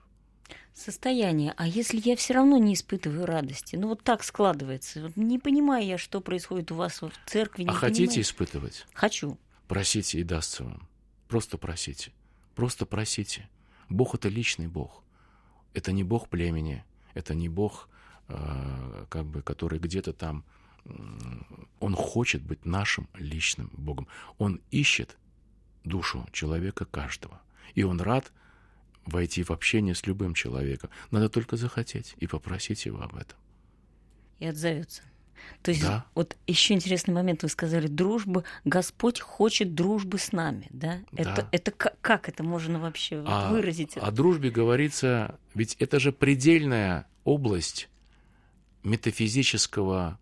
Состояние. 0.74 1.54
А 1.58 1.66
если 1.66 2.02
я 2.04 2.16
все 2.18 2.34
равно 2.34 2.58
не 2.58 2.74
испытываю 2.74 3.26
радости? 3.26 3.78
Ну 3.78 3.88
вот 3.88 4.04
так 4.04 4.24
складывается. 4.24 5.02
Вот 5.02 5.16
не 5.16 5.40
понимаю 5.40 5.86
я, 5.86 5.98
что 5.98 6.20
происходит 6.20 6.72
у 6.72 6.76
вас 6.76 7.02
в 7.02 7.12
церкви. 7.26 7.64
А 7.64 7.68
понимаю. 7.68 7.80
хотите 7.80 8.22
испытывать? 8.22 8.86
Хочу. 8.94 9.38
Просите 9.68 10.20
и 10.20 10.24
дастся 10.24 10.64
вам. 10.64 10.88
Просто 11.28 11.58
просите. 11.58 12.12
Просто 12.56 12.86
просите. 12.86 13.50
Бог 13.90 14.16
это 14.16 14.30
личный 14.30 14.68
Бог. 14.68 15.04
Это 15.74 15.92
не 15.92 16.04
Бог 16.04 16.30
племени. 16.30 16.84
Это 17.14 17.36
не 17.36 17.50
Бог, 17.50 17.90
э, 18.28 19.06
как 19.10 19.26
бы, 19.26 19.42
который 19.42 19.80
где-то 19.80 20.14
там. 20.14 20.44
Он 21.80 21.96
хочет 21.96 22.42
быть 22.42 22.66
нашим 22.66 23.10
личным 23.14 23.70
Богом. 23.74 24.08
Он 24.38 24.62
ищет 24.72 25.18
душу 25.84 26.26
человека 26.32 26.86
каждого. 26.86 27.42
И 27.76 27.84
он 27.84 28.00
рад 28.00 28.32
войти 29.06 29.44
в 29.44 29.52
общение 29.52 29.96
с 29.96 30.06
любым 30.08 30.34
человеком. 30.34 30.90
Надо 31.12 31.30
только 31.30 31.58
захотеть 31.58 32.16
и 32.18 32.28
попросить 32.28 32.86
его 32.86 33.02
об 33.02 33.16
этом. 33.16 33.38
И 34.40 34.46
отзовется. 34.46 35.04
То 35.62 35.72
есть 35.72 35.84
да. 35.84 36.06
вот 36.16 36.36
еще 36.48 36.74
интересный 36.74 37.14
момент, 37.14 37.44
вы 37.44 37.50
сказали, 37.50 37.88
дружба, 37.88 38.44
Господь 38.66 39.20
хочет 39.20 39.76
дружбы 39.76 40.18
с 40.18 40.32
нами, 40.32 40.68
да? 40.70 41.00
да. 41.12 41.22
Это, 41.22 41.48
это 41.52 41.72
как, 41.72 42.00
как 42.02 42.30
это 42.30 42.44
можно 42.44 42.80
вообще 42.80 43.24
а, 43.26 43.50
выразить? 43.52 43.98
О 43.98 44.12
дружбе 44.12 44.50
говорится, 44.50 45.40
ведь 45.54 45.76
это 45.80 46.00
же 46.00 46.12
предельная 46.12 47.08
область 47.24 47.90
метафизического 48.84 50.20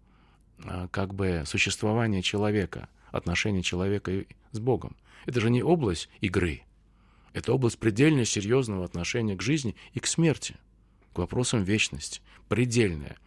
а, 0.64 0.88
как 0.90 1.14
бы 1.14 1.44
существования 1.46 2.22
человека, 2.22 2.90
отношения 3.12 3.62
человека 3.62 4.26
с 4.52 4.60
Богом. 4.60 4.96
Это 5.26 5.42
же 5.42 5.50
не 5.50 5.64
область 5.64 6.10
игры, 6.22 6.64
это 7.34 7.54
область 7.54 7.80
предельно 7.80 8.24
серьезного 8.24 8.86
отношения 8.86 9.36
к 9.36 9.42
жизни 9.42 9.76
и 9.94 10.00
к 10.00 10.08
смерти, 10.08 10.56
к 11.14 11.18
вопросам 11.18 11.64
вечности, 11.64 12.22
предельная. 12.48 13.18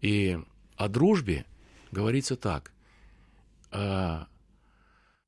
И 0.00 0.38
о 0.76 0.88
дружбе 0.88 1.46
говорится 1.90 2.36
так. 2.36 2.72
«А, 3.70 4.26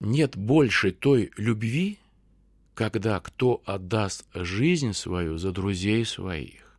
нет 0.00 0.36
больше 0.36 0.92
той 0.92 1.30
любви, 1.36 1.98
когда 2.74 3.18
кто 3.18 3.60
отдаст 3.64 4.26
жизнь 4.34 4.92
свою 4.92 5.38
за 5.38 5.50
друзей 5.50 6.04
своих. 6.04 6.78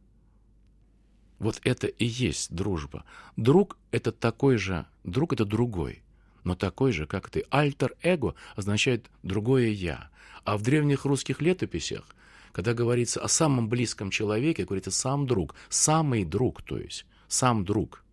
Вот 1.39 1.59
это 1.63 1.87
и 1.87 2.05
есть 2.05 2.53
дружба. 2.53 3.03
Друг— 3.35 3.77
это 3.91 4.11
такой 4.11 4.57
же, 4.57 4.85
друг— 5.03 5.33
это 5.33 5.45
другой, 5.45 6.01
но 6.43 6.55
такой 6.55 6.91
же, 6.91 7.05
как 7.05 7.29
ты. 7.29 7.45
Альтер-эго 7.49 8.35
означает 8.55 9.09
«другое 9.23 9.67
я». 9.69 10.09
А 10.45 10.57
в 10.57 10.61
древних 10.61 11.05
русских 11.05 11.41
летописях, 11.41 12.05
когда 12.53 12.73
говорится 12.73 13.21
о 13.21 13.27
самом 13.27 13.67
близком 13.67 14.09
человеке, 14.09 14.65
говорится 14.65 14.91
«сам 14.91 15.27
друг», 15.27 15.55
«самый 15.69 16.23
друг», 16.23 16.61
то 16.61 16.77
есть 16.77 17.05
«сам 17.27 17.65
друг». 17.65 18.03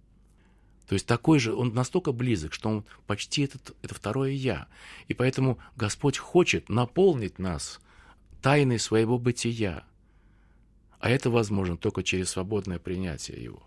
То 0.87 0.94
есть 0.94 1.07
такой 1.07 1.38
же, 1.38 1.55
он 1.55 1.75
настолько 1.75 2.12
близок, 2.12 2.53
что 2.53 2.68
он 2.68 2.85
почти 3.07 3.42
этот, 3.42 3.77
это 3.83 3.94
второе 3.94 4.31
«я». 4.31 4.68
И 5.09 5.14
поэтому 5.14 5.59
Господь 5.75 6.16
хочет 6.16 6.68
наполнить 6.68 7.38
нас 7.38 7.81
тайной 8.40 8.79
своего 8.79 9.18
бытия. 9.18 9.85
А 11.01 11.11
это 11.11 11.31
возможно 11.31 11.77
только 11.77 12.03
через 12.03 12.31
свободное 12.31 12.79
принятие 12.79 13.42
Его. 13.42 13.62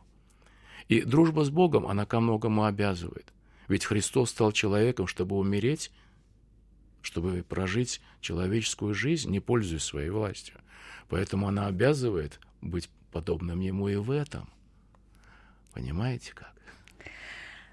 И 0.87 1.01
дружба 1.01 1.43
с 1.43 1.49
Богом, 1.49 1.85
она 1.87 2.05
ко 2.05 2.19
многому 2.19 2.63
обязывает. 2.63 3.33
Ведь 3.67 3.85
Христос 3.85 4.31
стал 4.31 4.51
человеком, 4.51 5.05
чтобы 5.05 5.37
умереть, 5.37 5.91
чтобы 7.01 7.43
прожить 7.43 8.01
человеческую 8.21 8.93
жизнь, 8.93 9.29
не 9.29 9.39
пользуясь 9.39 9.83
своей 9.83 10.09
властью. 10.09 10.55
Поэтому 11.09 11.47
она 11.47 11.67
обязывает 11.67 12.39
быть 12.61 12.89
подобным 13.11 13.59
Ему 13.59 13.89
и 13.89 13.95
в 13.95 14.09
этом. 14.09 14.49
Понимаете 15.73 16.33
как? 16.33 16.58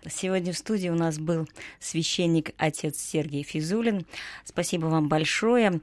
Сегодня 0.08 0.52
в 0.52 0.58
студии 0.58 0.88
у 0.88 0.94
нас 0.94 1.18
был 1.18 1.48
священник 1.80 2.50
отец 2.58 2.98
Сергей 2.98 3.42
Физулин. 3.42 4.06
Спасибо 4.44 4.86
вам 4.86 5.08
большое. 5.08 5.80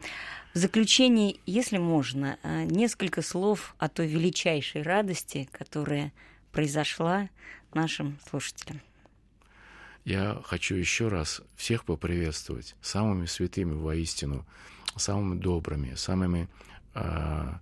В 0.53 0.57
заключение, 0.57 1.37
если 1.45 1.77
можно, 1.77 2.37
э, 2.43 2.63
несколько 2.63 3.21
слов 3.21 3.75
о 3.79 3.89
той 3.89 4.07
величайшей 4.07 4.83
радости, 4.83 5.49
которая 5.51 6.13
произошла 6.51 7.29
нашим 7.73 8.19
слушателям. 8.29 8.81
Я 10.05 10.41
хочу 10.45 10.75
еще 10.75 11.07
раз 11.07 11.41
всех 11.55 11.85
поприветствовать 11.85 12.75
самыми 12.81 13.25
святыми 13.25 13.73
воистину, 13.73 14.45
самыми 14.95 15.39
добрыми, 15.39 15.95
самыми 15.95 16.47
э, 16.93 17.53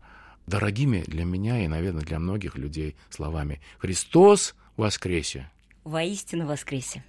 дорогими 0.47 1.03
для 1.07 1.23
меня 1.23 1.63
и, 1.63 1.67
наверное, 1.67 2.03
для 2.03 2.19
многих 2.19 2.57
людей 2.57 2.95
словами 3.09 3.61
«Христос 3.79 4.55
воскресе!» 4.75 5.49
Воистину 5.83 6.45
воскресе. 6.47 7.03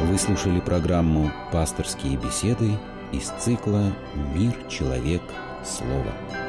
Вы 0.00 0.18
слушали 0.18 0.60
программу 0.60 1.30
«Пасторские 1.52 2.16
беседы» 2.16 2.72
из 3.12 3.28
цикла 3.28 3.92
«Мир, 4.34 4.54
человек, 4.68 5.22
слово». 5.64 6.47